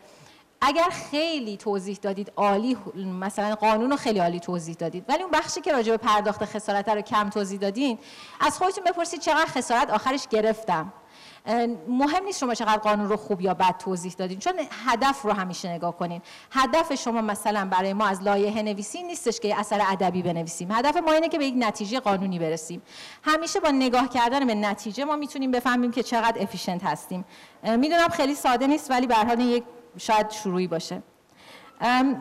اگر 0.61 0.91
خیلی 1.11 1.57
توضیح 1.57 1.99
دادید 2.03 2.33
عالی 2.37 2.77
مثلا 3.21 3.55
قانون 3.55 3.91
رو 3.91 3.97
خیلی 3.97 4.19
عالی 4.19 4.41
توضیح 4.41 4.75
دادید 4.75 5.05
ولی 5.09 5.23
اون 5.23 5.31
بخشی 5.31 5.61
که 5.61 5.73
راجع 5.73 5.91
به 5.91 5.97
پرداخت 5.97 6.45
خسارت 6.45 6.89
رو 6.89 7.01
کم 7.01 7.31
توضیح 7.31 7.59
دادین 7.59 7.99
از 8.41 8.59
خودتون 8.59 8.85
بپرسید 8.85 9.21
چقدر 9.21 9.47
خسارت 9.47 9.91
آخرش 9.91 10.29
گرفتم. 10.29 10.93
مهم 11.89 12.25
نیست 12.25 12.39
شما 12.39 12.55
چقدر 12.55 12.77
قانون 12.77 13.09
رو 13.09 13.17
خوب 13.17 13.41
یا 13.41 13.55
بد 13.55 13.77
توضیح 13.79 14.15
دادین 14.19 14.39
چون 14.39 14.53
هدف 14.87 15.23
رو 15.23 15.33
همیشه 15.33 15.69
نگاه 15.69 15.97
کنین. 15.97 16.23
هدف 16.51 16.95
شما 16.95 17.21
مثلا 17.21 17.69
برای 17.71 17.93
ما 17.93 18.07
از 18.07 18.23
لایحه 18.23 18.63
نویسی 18.63 19.03
نیستش 19.03 19.41
که 19.41 19.61
اثر 19.61 19.83
ادبی 19.91 20.23
بنویسیم. 20.23 20.73
هدف 20.73 20.97
ما 20.97 21.13
اینه 21.13 21.29
که 21.29 21.39
به 21.39 21.45
یک 21.45 21.55
نتیجه 21.57 22.01
قانونی 22.01 22.39
برسیم. 22.39 22.83
همیشه 23.23 23.61
با 23.61 23.71
نگاه 23.71 24.09
کردن 24.09 24.47
به 24.47 24.55
نتیجه 24.55 25.05
ما 25.05 25.17
می‌تونیم 25.17 25.51
بفهمیم 25.51 25.91
که 25.91 26.03
چقدر 26.03 26.43
افیشنت 26.43 26.85
هستیم. 26.85 27.25
می‌دونم 27.63 28.09
خیلی 28.09 28.35
ساده 28.35 28.67
نیست 28.67 28.91
ولی 28.91 29.07
به 29.07 29.15
حال 29.15 29.41
یک 29.41 29.65
شاید 29.97 30.31
شروعی 30.31 30.67
باشه. 30.67 31.03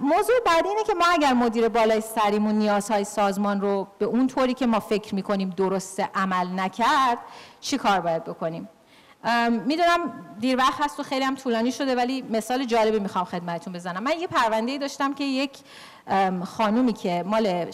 موضوع 0.02 0.36
بعدی 0.46 0.70
اینه 0.70 0.84
که 0.84 0.94
ما 0.94 1.06
اگر 1.12 1.34
مدیر 1.34 1.70
بالای 1.70 2.02
سریمون 2.02 2.56
نیازهای 2.56 3.04
سازمان 3.04 3.62
رو 3.62 3.88
به 4.00 4.06
اون 4.06 4.28
طوری 4.28 4.54
که 4.54 4.68
ما 4.68 4.80
فکر 4.80 5.16
می‌کنیم 5.16 5.50
درست 5.50 6.04
عمل 6.16 6.60
نکرد 6.60 7.18
چی 7.60 7.78
کار 7.78 8.00
باید 8.00 8.24
بکنیم؟ 8.24 8.70
می‌دونم 9.66 10.14
دیر 10.40 10.58
وقت 10.58 10.82
هست 10.82 11.00
و 11.00 11.04
خیلی 11.04 11.26
هم 11.26 11.36
طولانی 11.36 11.72
شده 11.72 11.96
ولی 11.96 12.22
مثال 12.22 12.64
جالبی 12.64 13.00
می‌خوام 13.00 13.26
خدمتتون 13.26 13.74
بزنم. 13.74 14.04
من 14.04 14.20
یه 14.20 14.28
پرونده 14.28 14.78
داشتم 14.78 15.14
که 15.14 15.24
یک 15.24 15.52
خانومی 16.46 16.94
که 16.94 17.24
مال 17.28 17.72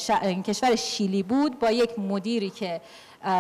کشور 0.48 0.76
شیلی 0.76 1.24
بود 1.24 1.60
با 1.60 1.72
یک 1.72 2.00
مدیری 2.00 2.50
که 2.50 2.82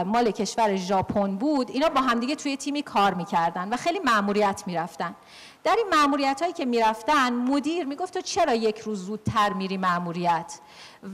مال 0.06 0.32
کشور 0.32 0.76
ژاپن 0.76 1.36
بود 1.36 1.70
اینا 1.72 1.90
با 1.90 2.02
همدیگه 2.02 2.36
توی 2.36 2.58
تیمی 2.58 2.82
کار 2.82 3.14
می‌کردن 3.14 3.70
و 3.70 3.78
خیلی 3.78 4.00
مأموریت 4.00 4.64
می‌رفتن. 4.66 5.16
در 5.64 5.76
این 5.78 5.88
معمولیت 5.92 6.42
هایی 6.42 6.54
که 6.54 6.66
می‌رفتن 6.66 7.34
مدیر 7.34 7.86
می‌گفت 7.86 8.14
تو 8.14 8.22
چرا 8.22 8.54
یک 8.54 8.80
روز 8.80 9.06
زودتر 9.06 9.54
میری 9.54 9.78
معمولیت 9.78 10.60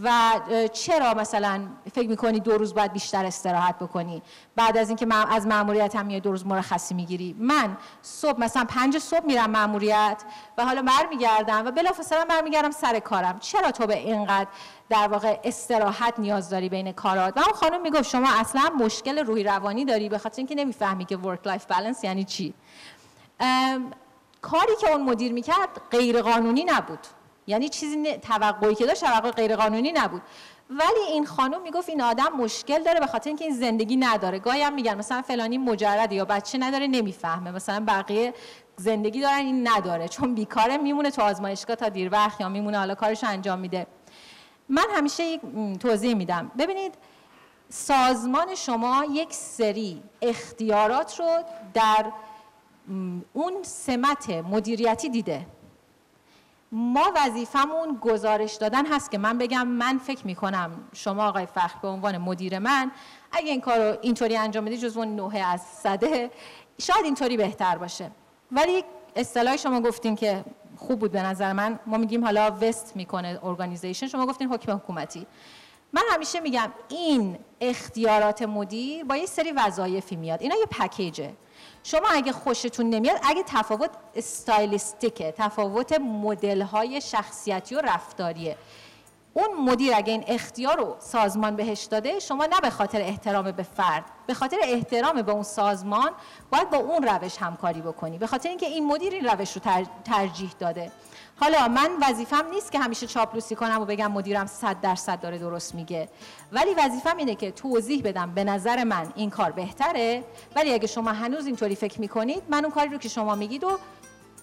و 0.03 0.39
چرا 0.73 1.13
مثلا 1.13 1.67
فکر 1.95 2.09
می‌کنی 2.09 2.39
دو 2.39 2.57
روز 2.57 2.73
باید 2.73 2.93
بیشتر 2.93 3.25
استراحت 3.25 3.79
بکنی؟ 3.79 4.21
بعد 4.55 4.77
از 4.77 4.89
اینکه 4.89 5.07
از 5.15 5.47
ماموریت 5.47 5.95
هم 5.95 6.09
یه 6.09 6.19
دو 6.19 6.31
روز 6.31 6.45
مرخصی 6.45 6.93
می‌گیری. 6.93 7.35
من 7.39 7.77
صبح 8.01 8.39
مثلا 8.39 8.65
پنج 8.65 8.97
صبح 8.97 9.25
میرم 9.25 9.49
ماموریت 9.49 10.23
و 10.57 10.65
حالا 10.65 10.81
برمیگردم 10.81 11.65
و 11.65 11.71
بلافاصله 11.71 12.25
برمیگردم 12.25 12.71
سر 12.71 12.99
کارم. 12.99 13.39
چرا 13.39 13.71
تو 13.71 13.87
به 13.87 13.97
اینقدر 13.97 14.49
در 14.89 15.07
واقع 15.07 15.39
استراحت 15.43 16.19
نیاز 16.19 16.49
داری 16.49 16.69
بین 16.69 16.91
کارات؟ 16.91 17.37
و 17.37 17.39
اون 17.39 17.53
خانم 17.53 17.81
می‌گفت 17.81 18.09
شما 18.09 18.27
اصلا 18.39 18.69
مشکل 18.79 19.17
روحی 19.17 19.43
روانی 19.43 19.85
داری 19.85 20.09
به 20.09 20.17
خاطر 20.17 20.37
اینکه 20.37 20.55
نمی‌فهمی 20.55 21.05
که 21.05 21.17
work 21.17 21.47
life 21.47 21.65
balance 21.65 22.03
یعنی 22.03 22.23
چی. 22.23 22.53
کاری 24.51 24.75
که 24.81 24.91
اون 24.91 25.01
مدیر 25.01 25.33
می‌کرد 25.33 25.81
غیر 25.91 26.21
قانونی 26.21 26.63
نبود. 26.63 26.99
یعنی 27.47 27.69
چیزی 27.69 28.17
توقعی 28.17 28.75
که 28.75 28.85
داشت 28.85 29.05
توقع 29.05 29.31
غیر 29.31 29.55
قانونی 29.55 29.91
نبود. 29.91 30.21
ولی 30.69 30.99
این 31.09 31.25
خانم 31.25 31.61
می‌گفت 31.61 31.89
این 31.89 32.01
آدم 32.01 32.29
مشکل 32.37 32.83
داره 32.83 32.99
به 32.99 33.07
خاطر 33.07 33.29
اینکه 33.29 33.45
این 33.45 33.53
زندگی 33.53 33.95
نداره. 33.95 34.39
گاهی 34.39 34.61
هم 34.61 34.73
میگن 34.73 34.97
مثلا 34.97 35.21
فلانی 35.21 35.57
مجرد 35.57 36.11
یا 36.11 36.25
بچه 36.25 36.57
نداره 36.57 36.87
نمی‌فهمه. 36.87 37.51
مثلا 37.51 37.83
بقیه 37.87 38.33
زندگی 38.75 39.21
دارن 39.21 39.35
این 39.35 39.67
نداره. 39.67 40.07
چون 40.07 40.35
بیکاره 40.35 40.77
میمونه 40.77 41.11
تو 41.11 41.21
آزمایشگاه 41.21 41.75
تا 41.75 41.89
دیر 41.89 42.09
وقت 42.11 42.41
یا 42.41 42.49
میمونه 42.49 42.77
حالا 42.77 42.95
کارش 42.95 43.23
انجام 43.23 43.59
میده. 43.59 43.87
من 44.69 44.85
همیشه 44.95 45.23
یک 45.23 45.41
توضیح 45.79 46.15
میدم. 46.15 46.51
ببینید 46.57 46.93
سازمان 47.69 48.55
شما 48.55 49.05
یک 49.11 49.33
سری 49.33 50.03
اختیارات 50.21 51.19
رو 51.19 51.43
در 51.73 52.05
اون 53.33 53.53
سمت 53.63 54.29
مدیریتی 54.29 55.09
دیده. 55.09 55.45
ما 56.71 57.11
وظیفمون 57.15 57.97
گزارش 58.01 58.53
دادن 58.53 58.85
هست 58.85 59.11
که 59.11 59.17
من 59.17 59.37
بگم 59.37 59.67
من 59.67 59.97
فکر 59.97 60.27
می‌کنم 60.27 60.71
شما 60.93 61.27
آقای 61.27 61.45
فخر 61.45 61.79
به 61.81 61.87
عنوان 61.87 62.17
مدیر 62.17 62.59
من 62.59 62.91
اگه 63.31 63.51
این 63.51 63.61
کار 63.61 63.77
رو 63.77 63.97
اینطوری 64.01 64.37
انجام 64.37 64.65
بدی 64.65 64.77
جزو 64.77 65.05
نوه 65.05 65.37
از 65.37 65.61
صده 65.61 66.31
شاید 66.81 67.05
اینطوری 67.05 67.37
بهتر 67.37 67.77
باشه. 67.77 68.11
ولی 68.51 68.83
اصطلاح 69.15 69.57
شما 69.57 69.81
گفتین 69.81 70.15
که 70.15 70.45
خوب 70.77 70.99
بود 70.99 71.11
به 71.11 71.23
نظر 71.23 71.53
من. 71.53 71.79
ما 71.85 71.97
میگیم 71.97 72.23
حالا 72.25 72.57
وست 72.61 72.95
می‌کنه 72.95 73.39
ارگانیزیشن 73.43 74.07
شما 74.07 74.25
گفتین 74.25 74.49
حکم 74.49 74.71
حکومتی. 74.71 75.27
من 75.93 76.03
همیشه 76.11 76.39
میگم 76.39 76.71
این 76.89 77.37
اختیارات 77.61 78.41
مدیر 78.41 79.03
با 79.03 79.15
یه 79.15 79.25
سری 79.25 79.51
وظایفی 79.51 80.15
میاد. 80.15 80.41
اینا 80.41 80.55
یه 80.55 80.65
پکیجه. 80.65 81.33
شما 81.87 82.07
اگه 82.11 82.31
خوشتون 82.31 82.89
نمیاد 82.89 83.19
اگه 83.23 83.43
تفاوت 83.43 83.89
استایلیستیکه 84.15 85.33
تفاوت 85.37 85.99
مدل 86.01 86.61
های 86.61 87.01
شخصیتی 87.01 87.75
و 87.75 87.81
رفتاریه. 87.81 88.57
اون 89.33 89.71
مدیر 89.71 89.93
اگه 89.95 90.11
این 90.11 90.23
اختیار 90.27 90.77
رو 90.77 90.95
سازمان 90.99 91.55
بهش 91.55 91.83
داده 91.83 92.19
شما 92.19 92.45
نه 92.45 92.61
به 92.61 92.69
خاطر 92.69 93.01
احترام 93.01 93.51
به 93.51 93.63
فرد 93.63 94.03
به 94.27 94.33
خاطر 94.33 94.57
احترام 94.63 95.21
به 95.21 95.31
اون 95.31 95.43
سازمان 95.43 96.11
باید 96.51 96.69
با 96.69 96.77
اون 96.77 97.03
روش 97.03 97.37
همکاری 97.37 97.81
بکنی. 97.81 98.17
به 98.17 98.27
خاطر 98.27 98.49
اینکه 98.49 98.65
این 98.65 98.87
مدیر 98.87 99.13
این 99.13 99.25
روش 99.25 99.51
رو 99.53 99.61
ترجیح 100.05 100.51
داده. 100.59 100.91
حالا 101.39 101.67
من 101.67 101.89
وظیفم 102.01 102.45
نیست 102.53 102.71
که 102.71 102.79
همیشه 102.79 103.07
چاپلوسی 103.07 103.55
کنم 103.55 103.81
و 103.81 103.85
بگم 103.85 104.11
مدیرم 104.11 104.45
صد 104.45 104.81
درصد 104.81 105.21
داره 105.21 105.37
درست 105.37 105.75
میگه. 105.75 106.09
ولی 106.51 106.73
وظیفم 106.73 107.17
اینه 107.17 107.35
که 107.35 107.51
توضیح 107.51 108.01
بدم 108.03 108.31
به 108.31 108.43
نظر 108.43 108.83
من 108.83 109.13
این 109.15 109.29
کار 109.29 109.51
بهتره. 109.51 110.23
ولی 110.55 110.73
اگه 110.73 110.87
شما 110.87 111.11
هنوز 111.11 111.45
اینطوری 111.45 111.75
فکر 111.75 112.01
می‌کنید 112.01 112.43
من 112.49 112.65
اون 112.65 112.73
کاری 112.73 112.89
رو 112.89 112.97
که 112.97 113.09
شما 113.09 113.35
میگید 113.35 113.63
و 113.63 113.79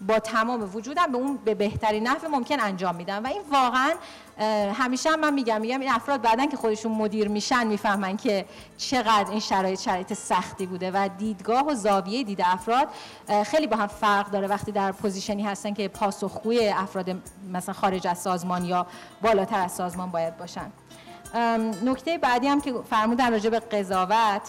با 0.08 0.18
تمام 0.18 0.70
وجودم 0.74 1.12
به 1.12 1.18
اون 1.18 1.36
به 1.36 1.54
بهترین 1.54 2.06
نحو 2.08 2.28
ممکن 2.28 2.60
انجام 2.60 2.94
میدم. 2.94 3.24
و 3.24 3.26
این 3.26 3.42
واقعا 3.50 3.92
همیشه 4.74 5.10
هم 5.10 5.20
من 5.20 5.34
میگم 5.34 5.60
میگم 5.60 5.80
این 5.80 5.90
افراد 5.90 6.22
بعدن 6.22 6.46
که 6.46 6.56
خودشون 6.56 6.92
مدیر 6.92 7.28
میشن 7.28 7.66
می‌فهمن 7.66 8.16
که 8.16 8.44
چقدر 8.78 9.30
این 9.30 9.40
شرایط 9.40 9.80
شرایط 9.80 10.12
سختی 10.12 10.66
بوده 10.66 10.90
و 10.90 11.08
دیدگاه 11.18 11.66
و 11.66 11.74
زاویه 11.74 12.24
دید 12.24 12.42
افراد 12.44 12.88
خیلی 13.46 13.66
با 13.66 13.76
هم 13.76 13.86
فرق 13.86 14.30
داره. 14.30 14.48
وقتی 14.48 14.72
در 14.72 14.92
پوزیشنی 14.92 15.42
هستن 15.42 15.74
که 15.74 15.88
پاسخگوی 15.88 16.68
افراد 16.68 17.10
مثلا 17.52 17.74
خارج 17.74 18.06
از 18.06 18.18
سازمان 18.18 18.64
یا 18.64 18.86
بالاتر 19.22 19.60
از 19.60 19.72
سازمان 19.72 20.10
باید 20.10 20.36
باشن. 20.36 20.72
نکته 21.84 22.18
بعدی 22.18 22.48
هم 22.48 22.60
که 22.60 22.74
فرمودن 22.90 23.32
راجع 23.32 23.50
به 23.50 23.60
قضاوت 23.60 24.42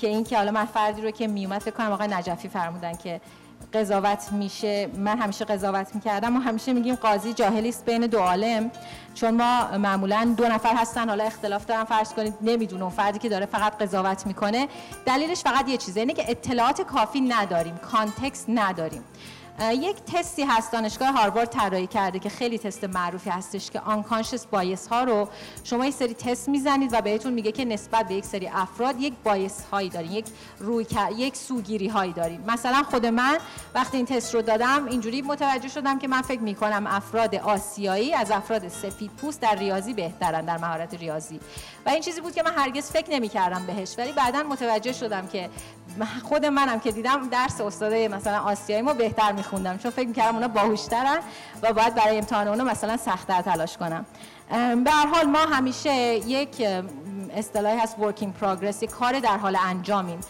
که 0.00 0.08
این 0.08 0.24
که 0.24 0.36
حالا 0.36 0.50
من 0.50 0.64
فردی 0.64 1.02
رو 1.02 1.10
که 1.10 1.26
میومد 1.26 1.60
فکر 1.60 1.74
کنم 1.74 1.92
آقای 1.92 2.08
نجفی 2.08 2.48
فرمودن 2.48 2.96
که 2.96 3.20
قضاوت 3.74 4.32
میشه. 4.32 4.88
من 4.96 5.18
همیشه 5.18 5.44
قضاوت 5.44 5.94
می‌کردم 5.94 6.36
و 6.36 6.40
همیشه 6.40 6.72
میگیم 6.72 6.94
قاضی 6.94 7.32
جاهلی 7.32 7.68
است 7.68 7.84
بین 7.84 8.06
دو 8.06 8.18
عالم. 8.18 8.70
چون 9.14 9.34
ما 9.34 9.78
معمولا 9.78 10.34
دو 10.36 10.48
نفر 10.48 10.74
هستن 10.76 11.08
حالا 11.08 11.24
اختلاف 11.24 11.66
دارن 11.66 11.84
فرض 11.84 12.12
کنید 12.12 12.34
نمی‌دونه 12.42 12.90
فردی 12.90 13.18
که 13.18 13.28
داره 13.28 13.46
فقط 13.46 13.82
قضاوت 13.82 14.26
می‌کنه. 14.26 14.68
دلیلش 15.06 15.42
فقط 15.42 15.68
یه 15.68 15.76
چیزه 15.76 16.00
اینه 16.00 16.12
که 16.12 16.30
اطلاعات 16.30 16.82
کافی 16.82 17.20
نداریم 17.20 17.76
context 17.76 18.46
نداریم. 18.48 19.04
یک 19.60 19.96
تستی 19.96 20.42
هست 20.42 20.72
دانشگاه 20.72 21.08
هاروارد 21.08 21.48
طراحی 21.48 21.86
کرده 21.86 22.18
که 22.18 22.28
خیلی 22.28 22.58
تست 22.58 22.84
معروفی 22.84 23.30
هستش 23.30 23.70
که 23.70 23.80
آنکانشس 23.80 24.46
بایس 24.46 24.88
ها 24.88 25.04
رو 25.04 25.28
شما 25.64 25.86
یک 25.86 25.94
سری 25.94 26.14
تست 26.14 26.48
می‌زنید 26.48 26.90
و 26.92 27.00
بهتون 27.00 27.32
میگه 27.32 27.52
که 27.52 27.64
نسبت 27.64 28.08
به 28.08 28.14
یک 28.14 28.24
سری 28.24 28.48
افراد 28.48 29.00
یک 29.00 29.14
بایس 29.24 29.64
هایی 29.64 29.88
دارین 29.88 30.12
یک 30.12 30.26
روی 30.58 30.86
یک 31.16 31.36
سوگیری 31.36 31.88
هایی 31.88 32.12
دارین. 32.12 32.40
مثلا 32.46 32.82
خود 32.82 33.06
من 33.06 33.38
وقتی 33.74 33.96
این 33.96 34.06
تست 34.06 34.34
رو 34.34 34.42
دادم 34.42 34.86
اینجوری 34.86 35.22
متوجه 35.22 35.68
شدم 35.68 35.98
که 35.98 36.08
من 36.08 36.22
فکر 36.22 36.40
می‌کنم 36.40 36.86
افراد 36.86 37.34
آسیایی 37.34 38.14
از 38.14 38.30
افراد 38.30 38.68
سفید 38.68 39.10
پوست 39.10 39.40
در 39.40 39.54
ریاضی 39.54 39.94
بهترن 39.94 40.44
در 40.44 40.58
مهارت 40.58 40.94
ریاضی. 40.94 41.40
و 41.86 41.90
این 41.90 42.00
چیزی 42.00 42.20
بود 42.20 42.34
که 42.34 42.42
من 42.42 42.52
هرگز 42.56 42.90
فکر 42.90 43.10
نمی‌کردم 43.10 43.66
بهش 43.66 43.94
ولی 43.98 44.12
بعدا 44.12 44.42
متوجه 44.42 44.92
شدم 44.92 45.26
که 45.26 45.50
خود 46.24 46.46
منم 46.46 46.80
که 46.80 46.92
دیدم 46.92 47.28
درس 47.28 47.60
استاده 47.60 48.08
مثلا 48.08 48.38
آسیایی 48.38 48.82
ما 48.82 48.92
بهتر 48.92 49.32
میخوندم 49.32 49.78
چون 49.78 49.90
فکر 49.90 50.08
می‌کردم 50.08 50.34
اونا 50.34 50.48
باهوشترن 50.48 51.18
و 51.62 51.72
باید 51.72 51.94
برای 51.94 52.18
امتحان 52.18 52.48
اونا 52.48 52.64
مثلا 52.64 52.96
سختتر 52.96 53.42
تلاش 53.42 53.76
کنم. 53.76 54.06
به 54.84 54.90
هر 54.90 55.06
حال 55.06 55.26
ما 55.26 55.38
همیشه 55.38 55.94
یک 56.14 56.62
اصطلاحی 57.36 57.78
هست 57.78 57.96
in 57.96 58.44
progress 58.44 58.82
یک 58.82 58.90
کار 58.90 59.20
در 59.20 59.36
حال 59.36 59.56
انجامیم. 59.66 60.20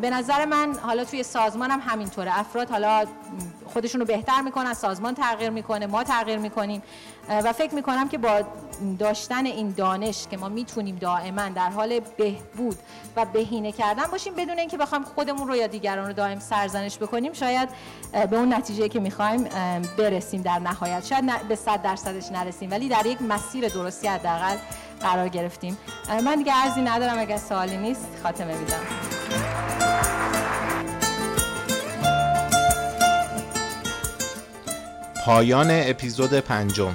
به 0.00 0.10
نظر 0.10 0.44
من 0.44 0.74
حالا 0.82 1.04
توی 1.04 1.22
سازمانم 1.22 1.80
هم 1.80 1.92
همینطوره. 1.92 2.38
افراد 2.38 2.70
حالا 2.70 3.04
خودشون 3.72 4.00
رو 4.00 4.06
بهتر 4.06 4.40
می‌کنن 4.40 4.74
سازمان 4.74 5.14
تغییر 5.14 5.50
می‌کنه 5.50 5.86
ما 5.86 6.04
تغییر 6.04 6.38
می‌کنیم. 6.38 6.82
و 7.28 7.52
فکر 7.52 7.74
می‌کنم 7.74 8.08
که 8.08 8.18
با 8.18 8.40
داشتن 8.98 9.46
این 9.46 9.70
دانش 9.70 10.26
که 10.30 10.36
ما 10.36 10.48
می‌تونیم 10.48 10.96
دائما 10.96 11.48
در 11.48 11.70
حال 11.70 12.00
بهبود 12.00 12.78
و 13.16 13.24
بهینه 13.24 13.72
کردن 13.72 14.04
باشیم 14.04 14.34
بدون 14.34 14.58
اینکه 14.58 14.76
بخوایم 14.76 15.04
خودمون 15.04 15.48
رو 15.48 15.56
یا 15.56 15.66
دیگران 15.66 16.06
رو 16.06 16.12
دائم 16.12 16.40
سرزنش 16.40 16.98
بکنیم 16.98 17.32
شاید 17.32 17.68
به 18.30 18.36
اون 18.36 18.54
نتیجه 18.54 18.88
که 18.88 19.00
می‌خوایم 19.00 19.48
برسیم 19.98 20.42
در 20.42 20.58
نهایت. 20.58 21.06
شاید 21.06 21.48
به 21.48 21.56
صد 21.56 21.82
درصدش 21.82 22.32
نرسیم 22.32 22.70
ولی 22.70 22.88
در 22.88 23.06
یک 23.06 23.22
مسیر 23.22 23.68
درستی 23.68 24.08
حداقل 24.08 24.56
قرار 25.00 25.28
گرفتیم. 25.28 25.78
من 26.24 26.36
دیگه 26.36 26.52
ارزی 26.64 26.80
ندارم 26.80 27.18
اگر 27.18 27.36
سوالی 27.36 27.76
نیست 27.76 28.08
خاتمه 28.22 28.58
میدم. 28.58 28.80
پایان 35.24 35.68
اپیزود 35.70 36.40
پنجم. 36.40 36.94